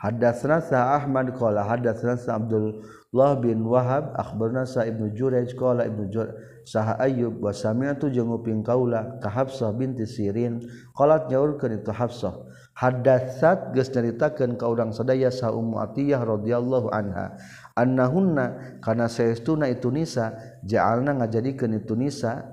Hadatsna 0.00 0.64
sa 0.64 0.96
Ahmad 0.96 1.36
qala 1.36 1.60
hadatsna 1.68 2.16
sa 2.16 2.40
Abdullah 2.40 3.36
bin 3.36 3.68
Wahab 3.68 4.16
akhbarna 4.16 4.64
sa 4.64 4.88
Ibnu 4.88 5.12
Jurayj 5.12 5.52
qala 5.52 5.84
Ibnu 5.84 6.08
Jurayj 6.08 6.64
sa 6.64 6.96
Ayyub 6.96 7.36
wa 7.36 7.52
sami'tu 7.52 8.08
jeung 8.08 8.32
uping 8.32 8.64
kaula 8.64 9.20
ka 9.20 9.28
Hafsah 9.28 9.76
binti 9.76 10.08
Sirin. 10.08 10.64
Qalat 10.96 11.28
nyaurkeun 11.28 11.84
itu 11.84 11.92
Hafsah 11.92 12.32
hadatsat 12.80 13.76
geus 13.76 13.92
nyaritakeun 13.92 14.56
ka 14.56 14.64
urang 14.72 14.96
sadaya 14.96 15.28
sa 15.28 15.52
Ummu 15.52 15.76
Atiyah 15.84 16.24
radhiyallahu 16.24 16.88
anha 16.88 17.36
annahunna 17.76 18.80
kana 18.80 19.04
saestuna 19.04 19.68
itu 19.68 19.92
nisa 19.92 20.32
ja'alna 20.64 21.20
ngajadikeun 21.20 21.76
itu 21.76 21.92
nisa 21.92 22.48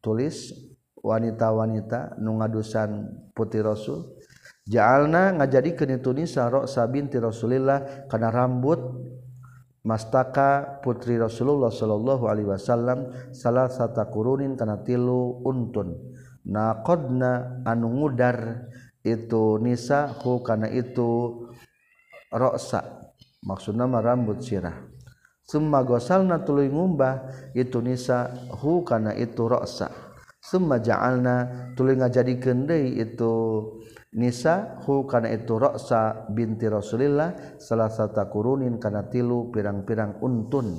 tulis 0.00 0.48
wanita-wanita 1.00 2.20
nu 2.20 2.40
ngadusan 2.40 3.08
putih 3.36 3.64
Rasul 3.64 4.19
jaalna 4.70 5.34
ngajadi 5.34 5.74
nisa 6.14 6.46
ra'sa 6.46 6.86
binti 6.86 7.18
Rasulillah 7.18 8.06
karena 8.06 8.30
rambut 8.30 8.78
mastaka 9.82 10.78
putri 10.84 11.18
Rasulullah 11.18 11.74
Shallallahu 11.74 12.30
Alaihi 12.30 12.48
Wasallam 12.48 13.10
salah 13.34 13.66
satu 13.66 14.06
kurunin 14.14 14.54
karena 14.54 14.78
tilu 14.86 15.42
untun 15.42 15.98
naqadna 16.46 17.64
anu 17.66 17.88
ngudar 17.98 18.70
itu 19.00 19.56
Nisa 19.58 20.12
hu 20.20 20.44
karena 20.44 20.68
itu 20.68 21.42
Rasa 22.30 23.10
maksud 23.42 23.74
nama 23.74 23.98
rambut 23.98 24.44
sirah 24.44 24.86
semua 25.42 25.82
gosalna 25.82 26.44
tuluy 26.46 26.70
ngumbah 26.70 27.26
itu 27.58 27.82
Nisa 27.82 28.30
hu 28.60 28.86
karena 28.86 29.16
itu 29.16 29.50
Rasa. 29.50 29.90
semua 30.40 30.78
jaalna 30.78 31.72
tuluy 31.74 31.96
ngajadi 31.98 32.34
kendai 32.38 32.96
itu 33.02 33.32
Nisa 34.10 34.82
hu 34.82 35.06
kana 35.06 35.30
itu 35.30 35.54
roksa 35.54 36.26
binti 36.34 36.66
Rasulillah 36.66 37.58
salah 37.62 37.86
satu 37.86 38.26
kurunin 38.26 38.82
kana 38.82 39.06
tilu 39.06 39.54
pirang-pirang 39.54 40.18
untun. 40.18 40.74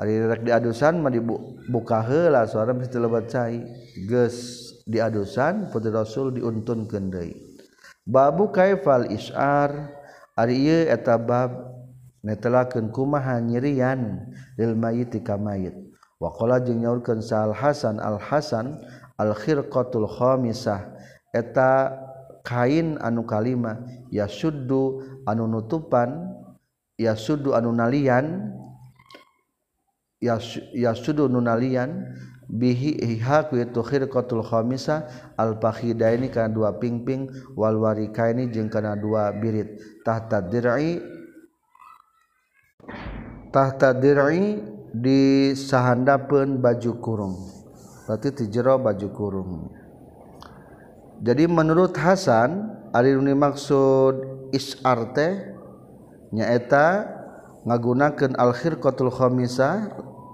Ari 0.00 0.24
rek 0.24 0.48
diadusan 0.48 1.04
mah 1.04 1.12
dibuka 1.12 2.00
heula 2.00 2.48
suara 2.48 2.72
mesti 2.72 2.96
lebat 2.96 3.28
cai. 3.28 3.60
Geus 4.08 4.72
diadusan 4.88 5.68
putri 5.68 5.92
Rasul 5.92 6.32
diuntunkeun 6.32 7.12
deui. 7.12 7.36
Babu 8.08 8.48
kaifal 8.48 9.12
isyar 9.12 9.92
ari 10.32 10.64
ieu 10.64 10.88
eta 10.88 11.20
bab 11.20 11.76
netelakeun 12.24 12.88
kumaha 12.88 13.36
nyirian 13.36 14.32
lil 14.56 14.72
mayit 14.80 15.12
ka 15.20 15.36
mayit. 15.36 15.76
Waqala 16.16 16.64
jeung 16.64 16.80
nyaurkeun 16.80 17.20
Sa'al 17.20 17.52
Hasan 17.52 18.00
Al 18.00 18.16
Hasan 18.16 18.80
Al 19.20 19.36
Khirqatul 19.36 20.08
Khamisah 20.08 20.88
eta 21.32 21.96
kain 22.44 23.00
anu 23.00 23.24
kalima 23.24 23.80
ya 24.12 24.28
suddu 24.28 25.00
anu 25.24 25.48
nutupan 25.48 26.28
ya 27.00 27.16
suddu 27.16 27.56
anu 27.56 27.72
nalian 27.72 28.52
ya, 30.22 30.38
ya 30.70 30.94
Sudu 30.94 31.26
nunalian 31.26 32.14
al 35.34 35.52
fakhida 35.58 36.06
ini 36.14 36.28
kana 36.30 36.48
dua 36.52 36.78
pingping 36.78 37.26
walwarika 37.58 38.30
ini 38.30 38.46
jeung 38.54 38.70
kana 38.70 38.94
dua 38.94 39.34
birittahta 39.34 40.46
dir'i 40.46 41.02
tahta 43.50 43.96
dir'i 43.96 44.60
di 44.92 45.52
sahandapeun 45.56 46.60
baju 46.60 46.92
kurung. 47.00 47.34
Berarti 48.04 48.44
tijero 48.44 48.76
baju 48.76 49.08
kurung. 49.16 49.52
jadi 51.22 51.46
menurut 51.46 51.94
Hasan 51.94 52.82
Ariruni 52.90 53.32
maksud 53.32 54.50
isarte 54.50 55.54
nyaeta 56.34 57.06
ngagunakan 57.62 58.34
al-khirqatul 58.36 59.14
khamisa 59.14 59.86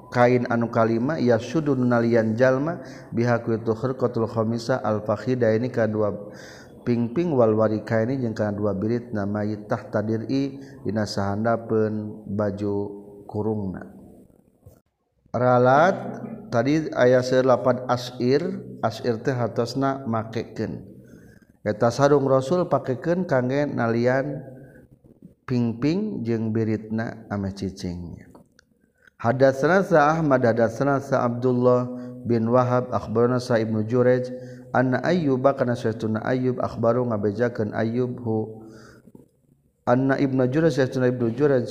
kain 0.09 0.49
anu 0.49 0.73
kalima 0.73 1.21
ya 1.21 1.37
sudun 1.37 1.93
nalian 1.93 2.33
jalma 2.35 2.81
bihaku 3.13 3.61
itu 3.61 3.77
khirqatul 3.77 4.25
khamisa 4.25 4.81
al-fakhida 4.81 5.53
ini 5.53 5.69
kadua 5.69 6.17
pingping 6.89 7.37
wal 7.37 7.53
warika 7.53 8.01
ini 8.01 8.17
jeung 8.25 8.33
kana 8.33 8.57
dua 8.57 8.73
birit 8.73 9.13
nama 9.13 9.45
yitah 9.45 9.93
tadiri 9.93 10.57
dina 10.89 11.05
sahandapeun 11.05 12.25
baju 12.25 12.77
kurungna. 13.29 13.98
ralat 15.33 15.97
tadi 16.49 16.89
ayat 16.93 17.25
8 17.25 17.89
asir 17.89 18.43
asir 18.81 19.15
teh 19.21 19.37
hatosna 19.37 20.05
makeken 20.09 20.99
eta 21.67 21.93
sarung 21.93 22.25
rasul 22.25 22.65
pakeken 22.65 23.29
kangge 23.29 23.69
nalian 23.69 24.41
pingping 25.49 26.25
jeung 26.25 26.53
biritna 26.53 27.25
ame 27.33 27.49
cicingnya. 27.57 28.29
Hadatsna 29.19 29.83
sa 29.83 30.15
ahmad 30.15 30.45
hadatsna 30.45 31.03
sa 31.03 31.27
abdullah 31.27 31.91
bin 32.23 32.47
wahab 32.53 32.93
akhbarana 32.95 33.43
sa 33.43 33.59
ibnu 33.59 33.83
jurayj 33.83 34.31
anna 34.71 35.03
ayyuba 35.03 35.59
kana 35.59 35.75
saytuna 35.75 36.23
ayyub 36.23 36.63
akhbaru 36.63 37.09
ngabejakeun 37.11 37.75
ayyub 37.75 38.15
hu 38.23 38.63
anna 39.89 40.15
ibnu 40.23 40.47
jurayj 40.47 40.79
saytuna 40.79 41.11
ibnu 41.11 41.35
jurayj 41.35 41.67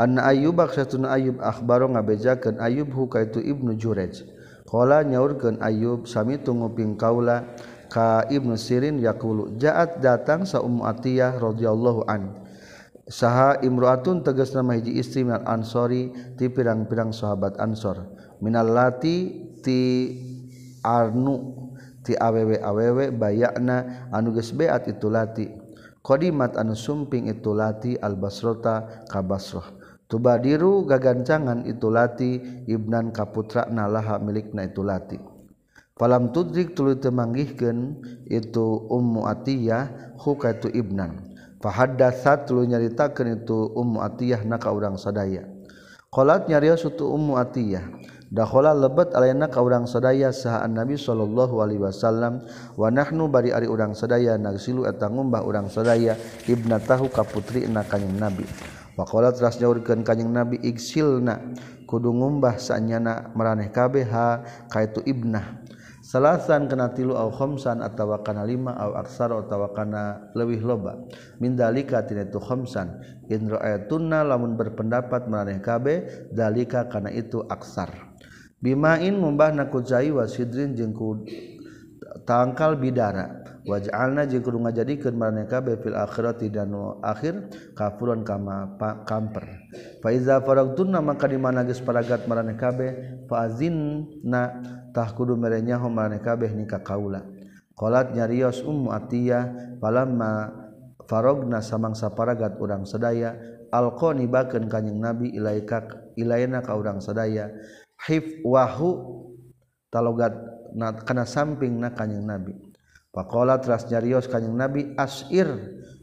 anna 0.00 0.28
ayyub 0.28 0.60
satu 0.72 1.00
ayyub 1.04 1.40
akhbaro 1.42 1.88
ngabejakeun 1.92 2.60
ayyub 2.60 2.88
hu 2.92 3.08
kaitu 3.08 3.40
ibnu 3.44 3.76
jurej 3.76 4.24
qala 4.68 5.04
nyaurkeun 5.04 5.60
ayyub 5.60 6.08
sami 6.08 6.40
tunguping 6.40 6.96
kaula 6.96 7.44
ka 7.92 8.24
ibnu 8.32 8.56
sirin 8.56 8.96
yaqulu 9.02 9.56
jaat 9.60 10.00
datang 10.00 10.48
sa 10.48 10.64
ummu 10.64 10.88
atiyah 10.88 11.36
radhiyallahu 11.36 12.08
an 12.08 12.42
saha 13.12 13.58
imroatun 13.60 14.22
tegas 14.22 14.54
nama 14.54 14.78
hiji 14.78 14.96
istri 14.96 15.26
minal 15.26 15.44
ansori 15.44 16.12
ti 16.38 16.48
pirang-pirang 16.48 17.10
sahabat 17.10 17.58
ansor. 17.58 18.08
Minal 18.42 18.72
lati 18.72 19.46
ti 19.62 19.80
arnu 20.82 21.68
ti 22.02 22.16
awewe-awewe 22.18 23.14
bayakna 23.14 24.08
anu 24.10 24.34
geus 24.34 24.50
beat 24.54 24.88
itu 24.90 25.12
lati. 25.12 25.46
Qadimat 26.02 26.58
anu 26.58 26.74
sumping 26.74 27.30
itu 27.30 27.54
lati 27.54 27.94
al 28.00 28.18
basrota 28.18 29.06
ka 29.06 29.22
basrah. 29.22 29.81
Tubadiru 30.12 30.84
gagancangan 30.84 31.64
itu 31.64 31.88
lati 31.88 32.36
ibnan 32.68 33.16
kaputra 33.16 33.64
nalaha 33.72 34.20
milikna 34.20 34.68
itu 34.68 34.84
lati. 34.84 35.16
Falam 35.96 36.36
tudrik 36.36 36.76
tuluy 36.76 37.00
teu 37.00 37.08
manggihkeun 37.08 38.04
itu 38.28 38.84
ummu 38.92 39.24
atiyah 39.24 40.12
hu 40.20 40.36
ka 40.36 40.52
itu 40.52 40.68
ibnan. 40.68 41.32
Fahaddatsat 41.64 42.52
lu 42.52 42.68
nyaritakeun 42.68 43.40
itu 43.40 43.72
ummu 43.72 44.04
atiyah 44.04 44.44
na 44.44 44.60
urang 44.68 45.00
sadaya. 45.00 45.48
Qalat 46.12 46.44
nyarios 46.52 46.84
itu 46.84 47.08
ummu 47.08 47.40
atiyah 47.40 47.88
dakhala 48.32 48.72
lebet 48.72 49.12
alaina 49.16 49.48
ka 49.48 49.60
urang 49.60 49.84
sadaya 49.84 50.32
saha 50.32 50.64
nabi 50.64 50.96
sallallahu 50.96 51.60
alaihi 51.60 51.84
wasallam 51.84 52.40
wa 52.80 52.88
nahnu 52.88 53.28
bari 53.28 53.52
ari 53.52 53.68
urang 53.68 53.92
sadaya 53.92 54.40
nagsilu 54.40 54.88
eta 54.88 55.12
ngumbah 55.12 55.44
urang 55.44 55.68
sadaya 55.68 56.16
ibnatahu 56.48 57.12
ka 57.12 57.28
putrina 57.28 57.84
kanjing 57.84 58.16
nabi 58.16 58.48
Pakola 58.92 59.32
teras 59.32 59.56
nyaurkan 59.56 60.04
kanyeng 60.04 60.36
nabi 60.36 60.60
iksilna 60.60 61.56
kudu 61.88 62.12
ngumbah 62.12 62.60
sanyana 62.60 63.32
meraneh 63.32 63.72
KBH 63.72 64.14
kaitu 64.68 65.00
ibnah. 65.08 65.64
Salasan 66.02 66.66
kena 66.66 66.90
tilu 66.92 67.14
au 67.14 67.30
khamsan 67.30 67.78
atawa 67.78 68.26
kana 68.26 68.42
lima 68.42 68.74
au 68.74 68.98
aksar 68.98 69.32
atawa 69.32 69.70
kana 69.70 70.28
leuwih 70.34 70.60
loba. 70.60 70.98
Min 71.38 71.54
dalika 71.54 72.02
tina 72.02 72.26
itu 72.26 72.42
khamsan. 72.42 73.00
In 73.30 73.48
ra'aytunna 73.48 74.26
lamun 74.26 74.58
berpendapat 74.58 75.30
meraneh 75.30 75.62
kabeh 75.62 76.28
dalika 76.34 76.90
kana 76.90 77.08
itu 77.14 77.46
aksar. 77.46 78.12
Bimain 78.58 79.14
mumbah 79.14 79.54
nakuzai 79.54 80.10
wasidrin 80.10 80.74
jeung 80.74 80.90
ku 80.90 81.22
tangkal 82.26 82.76
bidara. 82.76 83.41
waj'alna 83.62 84.26
jeung 84.26 84.42
kudu 84.42 84.58
ngajadikeun 84.58 85.14
maraneh 85.14 85.46
kabeh 85.46 85.78
fil 85.78 85.94
akhirati 85.94 86.50
dan 86.50 86.74
akhir 87.02 87.50
kafuran 87.78 88.26
kama 88.26 88.74
kamper. 89.06 89.46
Fa 90.02 90.08
iza 90.10 90.42
faragtunna 90.42 90.98
maka 90.98 91.30
di 91.30 91.38
mana 91.38 91.62
geus 91.62 91.78
paragat 91.78 92.26
maraneh 92.26 92.58
kabeh 92.58 92.90
fa 93.30 93.46
azinna 93.46 94.58
tah 94.90 95.08
kudu 95.14 95.38
mere 95.38 95.62
nyaho 95.62 95.86
maraneh 95.86 96.18
kabeh 96.18 96.50
nikah 96.50 96.82
kaula. 96.82 97.22
Qalat 97.78 98.12
nyarios 98.14 98.60
ummu 98.62 98.92
atiyah 98.92 99.78
falamma 99.80 100.52
faragna 101.06 101.62
samangsa 101.62 102.12
paragat 102.12 102.58
urang 102.60 102.84
sadaya 102.84 103.34
alqani 103.72 104.28
bakeun 104.28 104.68
kanjing 104.68 105.00
nabi 105.00 105.32
ilaika 105.32 105.86
ilaina 106.18 106.60
ka 106.60 106.74
urang 106.74 106.98
sadaya. 106.98 107.48
Hif 108.02 108.42
wahu 108.42 109.22
talogat 109.94 110.34
na 110.74 110.90
kana 111.06 111.22
samping 111.22 111.78
na 111.78 111.94
kanjing 111.94 112.26
nabi. 112.26 112.71
Pakola 113.12 113.60
teras 113.60 113.86
nyarios 113.92 114.26
kanyang 114.26 114.56
Nabi 114.56 114.80
asir 114.96 115.46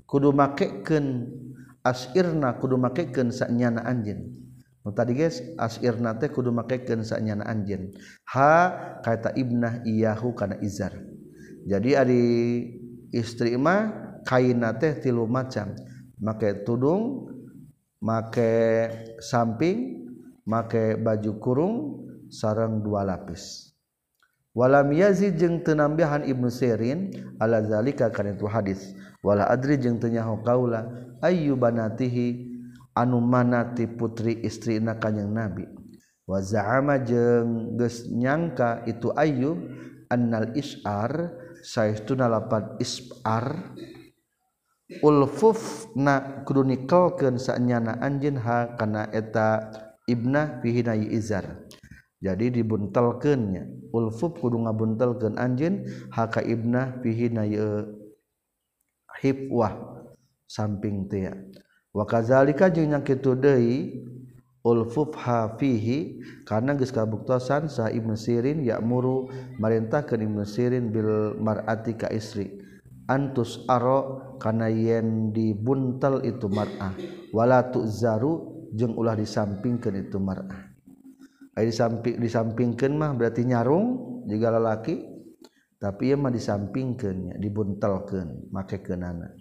kudu 0.06 0.30
makeken 0.30 1.26
asirna 1.82 2.62
kudu 2.62 2.78
makeken 2.78 3.34
saknyana 3.34 3.82
anjeun 3.82 4.40
Nu 4.90 4.96
tadi 4.96 5.12
guys 5.12 5.44
asirna 5.60 6.16
teh 6.16 6.32
kudu 6.32 6.56
makeken 6.56 7.04
saknyana 7.04 7.44
anjen. 7.46 7.92
Ha 8.32 8.74
kata 9.04 9.36
ibnah 9.36 9.84
iyahu 9.84 10.32
kana 10.34 10.56
izar. 10.64 10.96
Jadi 11.68 12.00
ari 12.00 12.24
istri 13.12 13.60
mah 13.60 14.18
kaina 14.24 14.74
teh 14.80 14.98
tilu 15.04 15.28
macam. 15.28 15.76
Make 16.20 16.66
tudung, 16.66 17.28
make 18.02 18.90
samping, 19.22 20.10
make 20.48 20.98
baju 21.00 21.32
kurung, 21.38 21.76
sarang 22.32 22.82
dua 22.84 23.06
lapis. 23.06 23.69
walam 24.56 24.90
Yazid 24.94 25.38
jeung 25.38 25.62
tenambihan 25.66 26.26
Ibnu 26.26 26.50
Sirin 26.52 27.14
ala 27.40 27.62
zalika 27.66 28.10
kana 28.10 28.34
itu 28.36 28.50
hadis. 28.50 28.96
Wala 29.20 29.52
adri 29.52 29.76
jeung 29.76 30.00
nyaho 30.00 30.40
kaula 30.48 30.88
ayyubanatihi 31.20 32.48
anu 32.96 33.20
manati 33.20 33.84
putri 33.84 34.40
istri 34.48 34.80
na 34.80 34.96
kanyang 34.96 35.32
nabi 35.36 35.68
wazaama 36.24 37.04
jeung 37.04 37.76
geus 37.76 38.08
nyangka 38.08 38.88
itu 38.88 39.12
Ayub 39.12 39.60
annal 40.08 40.56
isar 40.56 41.36
saestuna 41.60 42.32
lapan 42.32 42.80
isar 42.80 43.76
ulfuf 45.04 45.92
na 46.00 46.42
kudu 46.48 46.64
nikelkeun 46.64 47.36
sanyana 47.36 48.00
anjeun 48.00 48.40
ha 48.40 48.72
kana 48.80 49.12
eta 49.12 49.68
ibnah 50.08 50.64
fihi 50.64 50.82
izar. 51.12 51.69
jadi 52.20 52.52
dibuntelkannya 52.52 53.92
ulfub 53.96 54.38
kudu 54.38 54.68
ngabuntelkan 54.68 55.40
anjin 55.40 55.88
haka 56.12 56.44
ibnah 56.44 57.00
fihi 57.00 57.28
na 57.32 57.44
hibwah 59.24 59.74
samping 60.46 61.08
tia 61.08 61.36
wa 61.96 62.04
kadzalika 62.04 62.68
jeung 62.70 62.92
nya 62.92 63.00
kitu 63.02 63.34
deui 63.34 64.04
ulfub 64.60 65.16
ha 65.16 65.56
fihi 65.56 66.20
karena 66.44 66.76
geus 66.76 66.92
kabuktosan 66.92 67.72
sa 67.72 67.88
ibnu 67.88 68.14
sirin 68.20 68.62
ya'muru 68.62 69.32
marintahkeun 69.58 70.20
ibnu 70.20 70.44
sirin 70.44 70.92
bil 70.92 71.40
mar'ati 71.40 71.96
ka 71.96 72.12
istri. 72.12 72.60
Antus 73.10 73.66
aro 73.66 74.38
kana 74.38 74.70
yen 74.70 75.34
dibuntel 75.34 76.22
itu 76.22 76.46
mar'ah. 76.46 76.94
Wala 77.34 77.66
tuzaru 77.74 78.70
jeung 78.78 78.94
ulah 78.94 79.18
disampingkeun 79.18 80.06
itu 80.06 80.22
mar'ah. 80.22 80.69
disamping 81.66 82.16
disampingkan 82.20 82.92
mah 82.96 83.12
berarti 83.16 83.44
nyarung 83.44 83.88
juga 84.28 84.54
lalaki. 84.54 85.18
Tapi 85.80 86.12
ia 86.12 86.20
mah 86.20 86.28
disampingkannya 86.28 87.40
dibuntelkan 87.40 88.52
make 88.52 88.84
kenana 88.84 89.32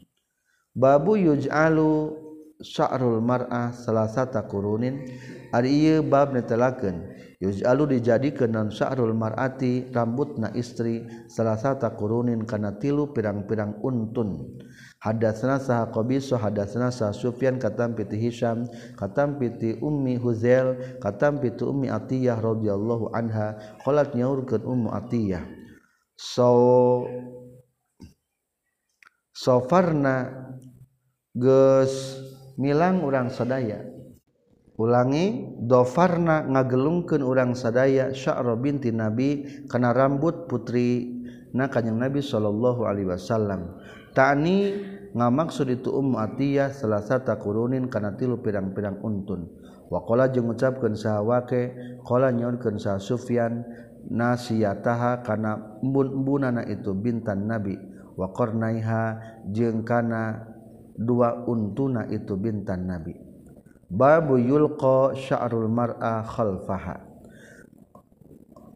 babu 0.79 1.19
yuj'alu 1.19 2.15
sya'rul 2.63 3.19
mar'ah 3.19 3.75
salasata 3.75 4.47
kurunin 4.47 5.03
ari 5.51 5.71
ieu 5.75 6.07
bab 6.07 6.31
netelakeun. 6.31 7.19
Yuj'alu 7.39 7.99
dijadikeun 7.99 8.51
non 8.51 8.71
sya'rul 8.71 9.15
mar'ati 9.15 9.91
rambutna 9.95 10.55
istri 10.55 11.07
salasata 11.27 11.95
kurunin 11.99 12.47
kana 12.47 12.79
tilu 12.79 13.11
pirang-pirang 13.11 13.79
untun. 13.83 14.59
Hadatsana 15.09 15.57
sah 15.57 15.89
qabisa 15.89 16.37
hadatsana 16.37 16.93
sah 16.93 17.17
sufyan 17.17 17.57
katam 17.57 17.97
piti 17.97 18.21
hisyam 18.21 18.69
katam 19.01 19.41
piti 19.41 19.81
ummi 19.81 20.21
huzail 20.21 20.77
katam 21.01 21.41
piti 21.41 21.65
ummi 21.65 21.89
atiyah 21.89 22.37
radhiyallahu 22.37 23.17
anha. 23.17 23.57
Qalat 23.81 24.13
nyaurkeun 24.13 24.69
ummu 24.69 24.93
atiyah. 24.93 25.49
So 26.21 26.53
sofarna 29.33 30.45
geus 31.33 32.21
milang 32.61 33.01
urang 33.01 33.33
sadaya. 33.33 33.87
Ulangi 34.79 35.59
dofarna 35.67 36.47
ngagelungkeun 36.47 37.19
urang 37.19 37.59
sadaya 37.59 38.15
sya'ra 38.15 38.55
binti 38.55 38.95
nabi 38.95 39.43
kana 39.67 39.91
rambut 39.91 40.47
putri 40.47 41.19
na 41.51 41.67
kanjing 41.67 41.99
nabi 41.99 42.23
sallallahu 42.23 42.87
alaihi 42.87 43.11
wasallam. 43.11 43.75
Ta'ni 44.15 44.75
ngamaksud 45.17 45.73
itu 45.73 45.89
ummatiyah 45.95 46.73
selasa 46.73 47.25
takurunin 47.25 47.89
kana 47.89 48.17
tilu 48.17 48.41
pirang-pirang 48.45 49.01
untun. 49.01 49.49
Wakola 49.89 50.29
jeung 50.29 50.53
ngucapkeun 50.53 50.93
saha 51.01 51.25
wake 51.25 51.73
qala 52.05 52.29
nyaurkeun 52.29 52.77
saha 52.77 53.01
Sufyan 53.01 53.65
nasiyataha 54.13 55.25
kana 55.25 55.81
embun-embunana 55.81 56.69
itu 56.69 56.93
bintan 56.93 57.49
nabi 57.49 57.81
wa 58.13 58.29
qarnaiha 58.37 59.17
jeung 59.49 59.89
kana 59.89 60.45
dua 60.93 61.49
untuna 61.49 62.05
itu 62.13 62.37
bintan 62.37 62.85
nabi. 62.85 63.17
Babu 63.89 64.37
yulqa 64.37 65.17
sya'rul 65.17 65.73
mar'a 65.73 66.21
khalfaha. 66.21 67.08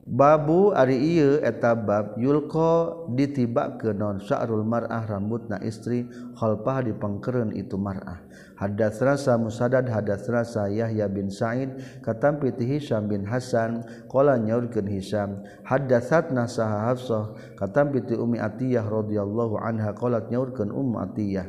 babu 0.02 0.74
ari 0.74 0.98
ieu 0.98 1.38
eta 1.38 1.78
bab 1.78 2.18
yulqa 2.18 3.06
ditibak 3.14 3.78
ke 3.78 3.94
non 3.94 4.18
sya'rul 4.18 4.66
mar'ah 4.66 5.06
rambutna 5.06 5.62
istri 5.62 6.10
khalfah 6.34 6.82
dipengkereun 6.82 7.54
itu 7.54 7.78
mar'ah. 7.78 8.18
Hadatsna 8.58 9.14
sa 9.14 9.38
musadad 9.38 9.86
hadatsna 9.86 10.42
sa 10.42 10.66
yahya 10.66 11.06
bin 11.06 11.30
sa'id 11.30 12.02
katampi 12.02 12.50
ti 12.54 12.66
hisam 12.66 13.06
bin 13.06 13.22
hasan 13.26 13.86
qala 14.10 14.38
nyaurkeun 14.38 14.90
hisam 14.90 15.42
hadatsatna 15.66 16.50
sa 16.50 16.90
hafsah 16.90 17.34
katampi 17.54 18.02
ti 18.02 18.14
ummi 18.18 18.42
atiyah 18.42 18.86
radhiyallahu 18.86 19.58
anha 19.58 19.94
qalat 19.94 20.30
nyaurkeun 20.30 20.70
ummu 20.70 20.98
atiyah 20.98 21.46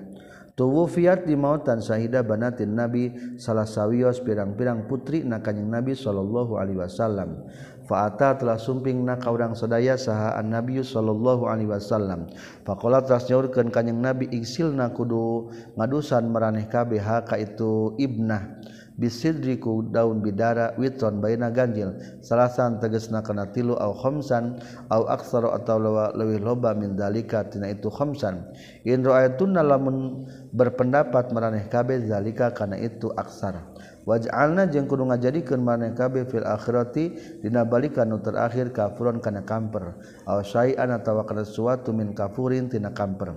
tuwufiat 0.53 1.25
di 1.25 1.33
mautan 1.33 1.81
sahida 1.81 2.21
banatin 2.21 2.77
nabi 2.77 3.13
salah 3.41 3.65
sawios 3.65 4.21
pirang-pirang 4.21 4.85
putri 4.85 5.25
na 5.25 5.41
kanjing 5.41 5.69
nabi 5.69 5.97
sallallahu 5.97 6.57
alaihi 6.57 6.79
wasallam. 6.81 7.45
Faata 7.83 8.39
telah 8.39 8.55
sumping 8.55 9.03
na 9.03 9.19
ka 9.19 9.27
urang 9.27 9.59
sadaya 9.59 9.99
saha 9.99 10.39
an 10.39 10.55
nabi 10.55 10.79
sallallahu 10.79 11.43
alaihi 11.49 11.67
wasallam. 11.67 12.31
Faqala 12.63 13.03
telah 13.03 13.19
nyaurkeun 13.19 13.73
kanjing 13.73 13.99
nabi 13.99 14.31
iksilna 14.31 14.95
kudu 14.95 15.51
ngadusan 15.75 16.31
maraneh 16.31 16.69
kabeh 16.71 17.03
ka 17.27 17.35
itu 17.35 17.97
ibnah. 17.99 18.63
bisidriku 18.97 19.89
daun 19.89 20.21
bidara 20.21 20.73
witron 20.77 21.21
baina 21.21 21.49
ganjil. 21.49 21.97
Salasan 22.21 22.77
tegesna 22.77 23.23
kana 23.25 23.49
tilu 23.49 23.73
au 23.77 23.93
khamsan 23.93 24.59
au 24.89 25.09
aksaro 25.09 25.51
atau 25.53 25.79
lewa, 25.79 26.13
lewih 26.13 26.39
loba 26.41 26.73
min 26.77 26.95
dalika 26.95 27.43
tina 27.47 27.69
itu 27.69 27.89
khamsan 27.89 28.53
in 28.85 29.01
ra'aytunna 29.01 29.61
lamun 29.65 30.27
berpendapat 30.53 31.33
maraneh 31.33 31.65
kabeh 31.69 32.05
zalika 32.05 32.53
kana 32.53 32.77
itu 32.77 33.09
aksar 33.17 33.59
waj'alna 34.03 34.67
jeung 34.67 34.87
kudu 34.87 35.07
ngajadikeun 35.07 35.63
maraneh 35.63 35.95
kabeh 35.95 36.27
fil 36.27 36.43
akhirati 36.43 37.39
dina 37.39 37.63
balikan 37.63 38.11
nu 38.11 38.19
terakhir 38.19 38.75
kafuron 38.75 39.23
kana 39.23 39.47
kamper. 39.47 39.95
Au 40.27 40.43
syai'an 40.43 40.91
atawa 40.91 41.23
kana 41.23 41.47
suatu 41.47 41.95
min 41.95 42.11
kafurin 42.11 42.67
tina 42.67 42.91
kamper. 42.91 43.31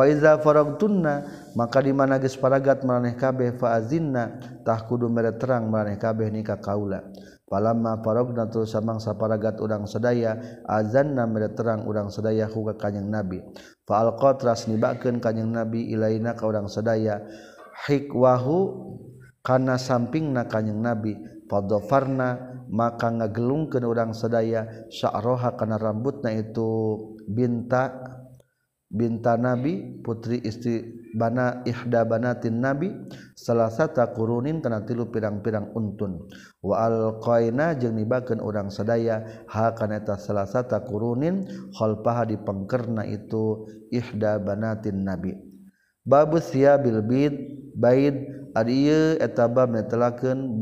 faiza 0.00 0.40
faragtunna 0.40 1.28
maka 1.52 1.84
di 1.84 1.92
mana 1.92 2.16
geus 2.16 2.40
paragat 2.40 2.88
maraneh 2.88 3.20
kabeh 3.20 3.52
faazinna 3.60 4.40
tah 4.64 4.80
kudu 4.88 5.12
mere 5.12 5.36
terang 5.36 5.68
maraneh 5.68 6.00
kabeh 6.00 6.32
nikah 6.32 6.56
kaula. 6.56 7.04
Palamma 7.44 8.00
parogna 8.00 8.48
tu 8.48 8.64
samang 8.64 8.96
saparagat 8.96 9.60
urang 9.60 9.84
sedaya 9.84 10.40
azanna 10.64 11.28
mere 11.28 11.52
terang 11.52 11.84
urang 11.84 12.08
sedaya 12.08 12.48
ku 12.48 12.64
ka 12.72 12.88
kanjing 12.88 13.12
Nabi. 13.12 13.44
Fa 13.84 14.00
alqatras 14.06 14.72
nibakeun 14.72 15.20
kanjing 15.20 15.52
Nabi 15.52 15.92
ilaina 15.92 16.32
ka 16.32 16.48
urang 16.48 16.70
sadaya. 16.70 17.20
Hikwahu 17.84 18.58
kana 19.44 19.76
sampingna 19.76 20.48
kanjing 20.48 20.80
Nabi. 20.80 21.18
Fadofarna 21.50 22.62
maka 22.70 23.10
ngagelungkeun 23.10 23.82
urang 23.82 24.14
sadaya 24.14 24.86
sya'roha 24.86 25.58
kana 25.58 25.74
rambutna 25.74 26.30
itu 26.30 26.94
binta 27.26 27.90
binta 28.90 29.38
nabi 29.38 30.02
putri 30.02 30.42
istri 30.42 30.98
bana 31.14 31.62
ihda 31.62 32.02
banatin 32.02 32.58
nabi 32.58 32.90
salah 33.38 33.70
satu 33.70 34.02
kurunin 34.14 34.58
tanah 34.58 34.82
tilu 34.82 35.08
pirang-pirang 35.14 35.70
untun. 35.78 36.26
Wa 36.58 36.90
alqaina 36.90 37.78
jeung 37.78 37.94
nibakeun 37.94 38.42
urang 38.42 38.68
sadaya 38.68 39.46
ha 39.46 39.70
kana 39.78 40.02
eta 40.02 40.18
salah 40.18 40.46
satu 40.46 40.82
kurunin 40.90 41.46
khalfaha 41.78 42.26
di 42.26 42.36
pangkerna 42.36 43.06
itu 43.06 43.66
ihda 43.94 44.42
banatin 44.42 45.06
nabi. 45.06 45.38
Babu 46.02 46.42
siabil 46.42 46.98
bid 47.06 47.34
baid 47.78 48.14
ari 48.58 48.90
eta 49.22 49.46
bab 49.46 49.70
netelakeun 49.70 50.58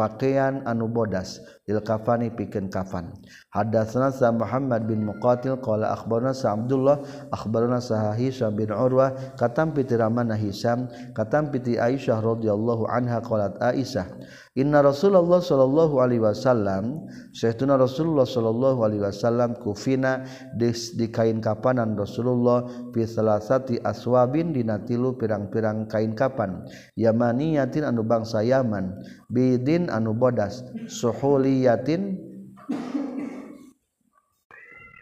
pakaian 0.00 0.64
anu 0.64 0.88
bodas. 0.88 1.42
il 1.68 1.78
kafani 1.84 2.32
pikeun 2.32 2.72
kafan. 2.72 3.12
Hadatsna 3.52 4.08
sa 4.08 4.32
Muhammad 4.32 4.88
bin 4.88 5.04
Muqatil 5.04 5.60
qala 5.60 5.92
akhbarna 5.92 6.32
sa 6.32 6.56
Abdullah 6.56 7.04
akhbarna 7.28 7.78
sa 7.84 8.16
Hisham 8.16 8.56
bin 8.56 8.72
Urwah 8.72 9.36
katam 9.36 9.76
piti 9.76 9.92
ramana 9.94 10.32
Hisham 10.32 10.88
katam 11.12 11.52
piti 11.52 11.76
Aisyah 11.76 12.24
radhiyallahu 12.24 12.88
anha 12.88 13.20
qalat 13.20 13.60
Aisyah 13.60 14.08
inna 14.56 14.80
Rasulullah 14.82 15.38
sallallahu 15.38 16.00
alaihi 16.00 16.24
wasallam 16.24 17.04
saytuna 17.36 17.76
Rasulullah 17.78 18.26
sallallahu 18.26 18.82
alaihi 18.82 19.04
wasallam 19.04 19.54
kufina 19.60 20.24
dis 20.56 20.96
di 20.96 21.12
kain 21.12 21.38
kapanan 21.38 21.94
Rasulullah 21.94 22.66
fi 22.90 23.04
salasati 23.04 23.78
aswabin 23.84 24.56
dina 24.56 24.80
tilu 24.82 25.14
pirang-pirang 25.14 25.86
kain 25.86 26.16
kapan. 26.16 26.64
Yamaniyatin 26.98 27.86
anu 27.86 28.02
bangsa 28.02 28.42
Yaman 28.42 28.98
bidin 29.30 29.92
anu 29.92 30.16
bodas 30.16 30.64
suhuli 30.88 31.57
sahuliyatin. 31.58 32.02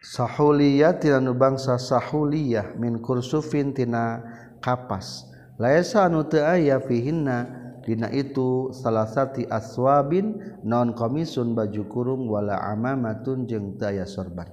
Sahuliyatin 0.07 1.13
anu 1.19 1.35
bangsa 1.35 1.77
sahuliyah 1.77 2.79
min 2.79 3.03
kursufin 3.03 3.75
tina 3.75 4.23
kapas. 4.63 5.27
Laisa 5.61 6.07
anu 6.07 6.25
teu 6.25 6.47
aya 6.47 6.81
fihinna 6.81 7.49
dina 7.83 8.09
itu 8.13 8.71
salah 8.71 9.09
sati 9.09 9.45
aswabin 9.51 10.37
non 10.63 10.95
komisun 10.95 11.53
baju 11.57 11.83
kurung 11.91 12.23
wala 12.31 12.57
amamatun 12.71 13.45
jeung 13.51 13.77
teu 13.77 13.91
aya 13.91 14.07
sorban. 14.07 14.49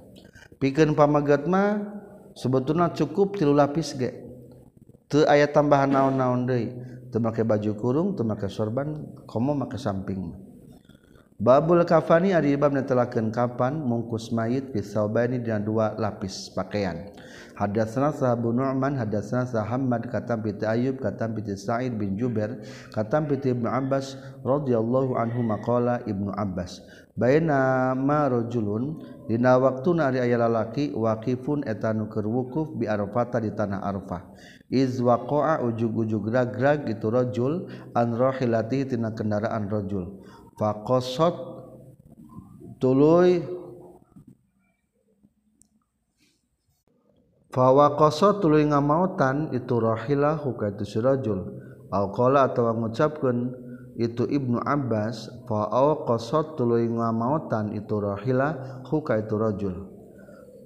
Pikeun 0.58 0.96
pamagat 0.98 1.46
mah 1.46 1.80
sebetulna 2.34 2.92
cukup 2.92 3.38
tilu 3.38 3.54
lapis 3.54 3.94
ge. 3.94 4.10
Teu 5.06 5.22
aya 5.30 5.46
tambahan 5.46 5.94
naon-naon 5.94 6.50
deui. 6.50 6.74
Teu 7.14 7.22
make 7.22 7.46
baju 7.46 7.72
kurung 7.78 8.08
teu 8.18 8.26
make 8.26 8.50
sorban 8.50 9.06
komo 9.30 9.54
make 9.54 9.78
samping 9.78 10.43
babul 11.40 11.82
kafani 11.82 12.30
ari 12.30 12.54
bab 12.54 12.70
netelakeun 12.74 13.34
kapan 13.34 13.74
mungkus 13.82 14.30
mayit 14.30 14.70
fi 14.70 14.80
saubaini 14.82 15.42
dina 15.42 15.58
dua 15.58 15.94
lapis 15.98 16.50
pakaian. 16.54 17.10
Hadatsna 17.54 18.10
sahabu 18.10 18.50
nu'man 18.50 18.98
hadatsna 18.98 19.46
sahammad 19.46 20.10
katam 20.10 20.42
bi 20.42 20.50
ayyub 20.58 20.98
katam 20.98 21.38
bi 21.38 21.46
sa'id 21.54 21.94
bin 21.94 22.18
jubair 22.18 22.58
katam 22.90 23.30
bi 23.30 23.38
ibnu 23.38 23.70
abbas 23.70 24.18
radhiyallahu 24.42 25.14
anhu 25.14 25.38
maqala 25.46 26.02
ibnu 26.02 26.34
abbas. 26.34 26.82
Baina 27.14 27.94
ma 27.94 28.26
rajulun 28.26 28.98
dina 29.30 29.54
waktuna 29.54 30.10
ari 30.10 30.18
aya 30.18 30.34
lalaki 30.34 30.90
waqifun 30.90 31.62
etanu 31.62 32.10
keur 32.10 32.26
wukuf 32.26 32.74
bi 32.74 32.90
arfata 32.90 33.38
di 33.38 33.54
tanah 33.54 33.86
arfah 33.86 34.34
iz 34.66 34.98
waqa'a 34.98 35.62
ujug-ujug 35.62 36.26
rag-rag 36.34 36.90
itu 36.90 37.06
rajul 37.06 37.70
an 37.94 38.18
rahilati 38.18 38.82
tina 38.90 39.14
kendaraan 39.14 39.70
rajul. 39.70 40.26
fakosot 40.58 41.34
tuluy. 42.78 43.42
Fawakoso 47.54 48.42
tuluy 48.42 48.66
ngamautan 48.66 49.54
itu 49.54 49.78
rohilah 49.78 50.42
huka 50.42 50.74
itu 50.74 50.82
si 50.82 50.98
rajul. 50.98 51.54
Alqala 51.94 52.50
atau 52.50 52.66
mengucapkan 52.74 53.54
itu 53.94 54.26
ibnu 54.26 54.58
Abbas 54.58 55.30
fawakoso 55.46 56.58
tuluy 56.58 56.90
ngamautan 56.90 57.70
itu 57.78 57.94
rohilah 57.94 58.82
huka 58.90 59.22
itu 59.22 59.38
rajul. 59.38 59.76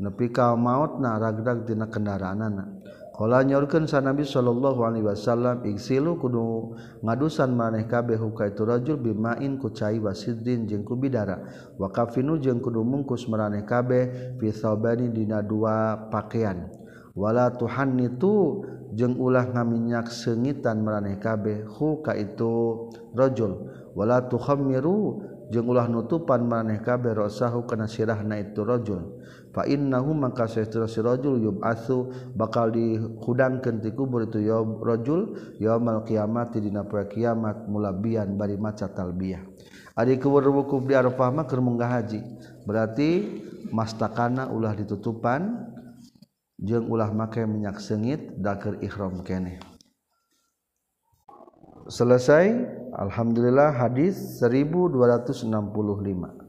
Nepi 0.01 0.32
ka 0.32 0.57
maut 0.57 0.97
na 0.97 1.20
ragdag 1.20 1.68
dina 1.68 1.93
kendaraan 1.93 2.41
anak 2.41 2.78
Kala 3.18 3.42
nyorkeun 3.42 3.90
sa 3.90 3.98
Nabi 3.98 4.22
sallallahu 4.22 4.78
alaihi 4.86 5.02
wasallam 5.02 5.66
iksilu 5.66 6.22
kudu 6.22 6.78
ngadusan 7.02 7.50
maneh 7.50 7.90
kabeh 7.90 8.14
ka 8.30 8.46
itu 8.46 8.62
rajul 8.62 8.94
bimain 8.94 9.58
ku 9.58 9.74
cai 9.74 9.98
wasidrin 9.98 10.70
jeung 10.70 10.86
ku 10.86 10.94
bidara. 10.94 11.42
Wa 11.82 11.90
kafinu 11.90 12.38
jeung 12.38 12.62
kudu 12.62 12.86
mungkus 12.86 13.26
maraneh 13.26 13.66
kabeh 13.66 14.38
fi 14.38 14.54
saubani 14.54 15.10
dina 15.10 15.42
dua 15.42 15.98
pakaian. 16.14 16.70
Wala 17.18 17.50
tuhan 17.58 17.98
itu 17.98 18.62
jeung 18.94 19.18
ulah 19.18 19.50
ngaminyak 19.50 20.14
sengitan 20.14 20.86
maraneh 20.86 21.18
kabeh 21.18 21.66
hu 21.66 21.98
ka 22.06 22.14
itu 22.14 22.86
rajul. 23.18 23.66
Wala 23.98 24.30
tukhammiru 24.30 25.26
jeung 25.50 25.66
ulah 25.66 25.90
nutupan 25.90 26.46
maneh 26.46 26.78
kabeh 26.86 27.18
rasahu 27.18 27.66
kana 27.66 27.90
sirahna 27.90 28.38
itu 28.38 28.62
rajul. 28.62 29.18
Innahu 29.64 30.12
maka 30.12 30.44
sirajul 30.46 31.40
yub'atsu 31.40 32.12
bakal 32.36 32.70
dihudangkeun 32.70 33.82
ti 33.82 33.90
kubur 33.96 34.28
itu 34.28 34.44
ya 34.44 34.61
rajul 34.61 35.34
yaumul 35.59 36.04
kiamat 36.04 36.52
dina 36.61 36.84
poe 36.84 37.09
kiamat 37.09 37.64
mulabian 37.66 38.36
bari 38.36 38.61
maca 38.61 38.92
talbiyah. 38.92 39.40
Ari 39.98 40.22
kubur 40.22 40.46
wukuf 40.54 40.86
di 40.86 40.94
Arafah 40.94 41.34
mah 41.34 41.50
keur 41.50 41.59
haji. 41.64 42.22
Berarti 42.62 43.42
mastakana 43.74 44.46
ulah 44.46 44.70
ditutupan 44.78 45.66
jeung 46.59 46.86
ulah 46.86 47.11
make 47.11 47.42
minyak 47.42 47.82
sengit 47.82 48.38
da 48.38 48.54
keur 48.54 48.78
ihram 48.78 49.26
keneh. 49.26 49.59
Selesai 51.88 52.52
alhamdulillah 52.94 53.72
hadis 53.72 54.38
1265 54.44 56.47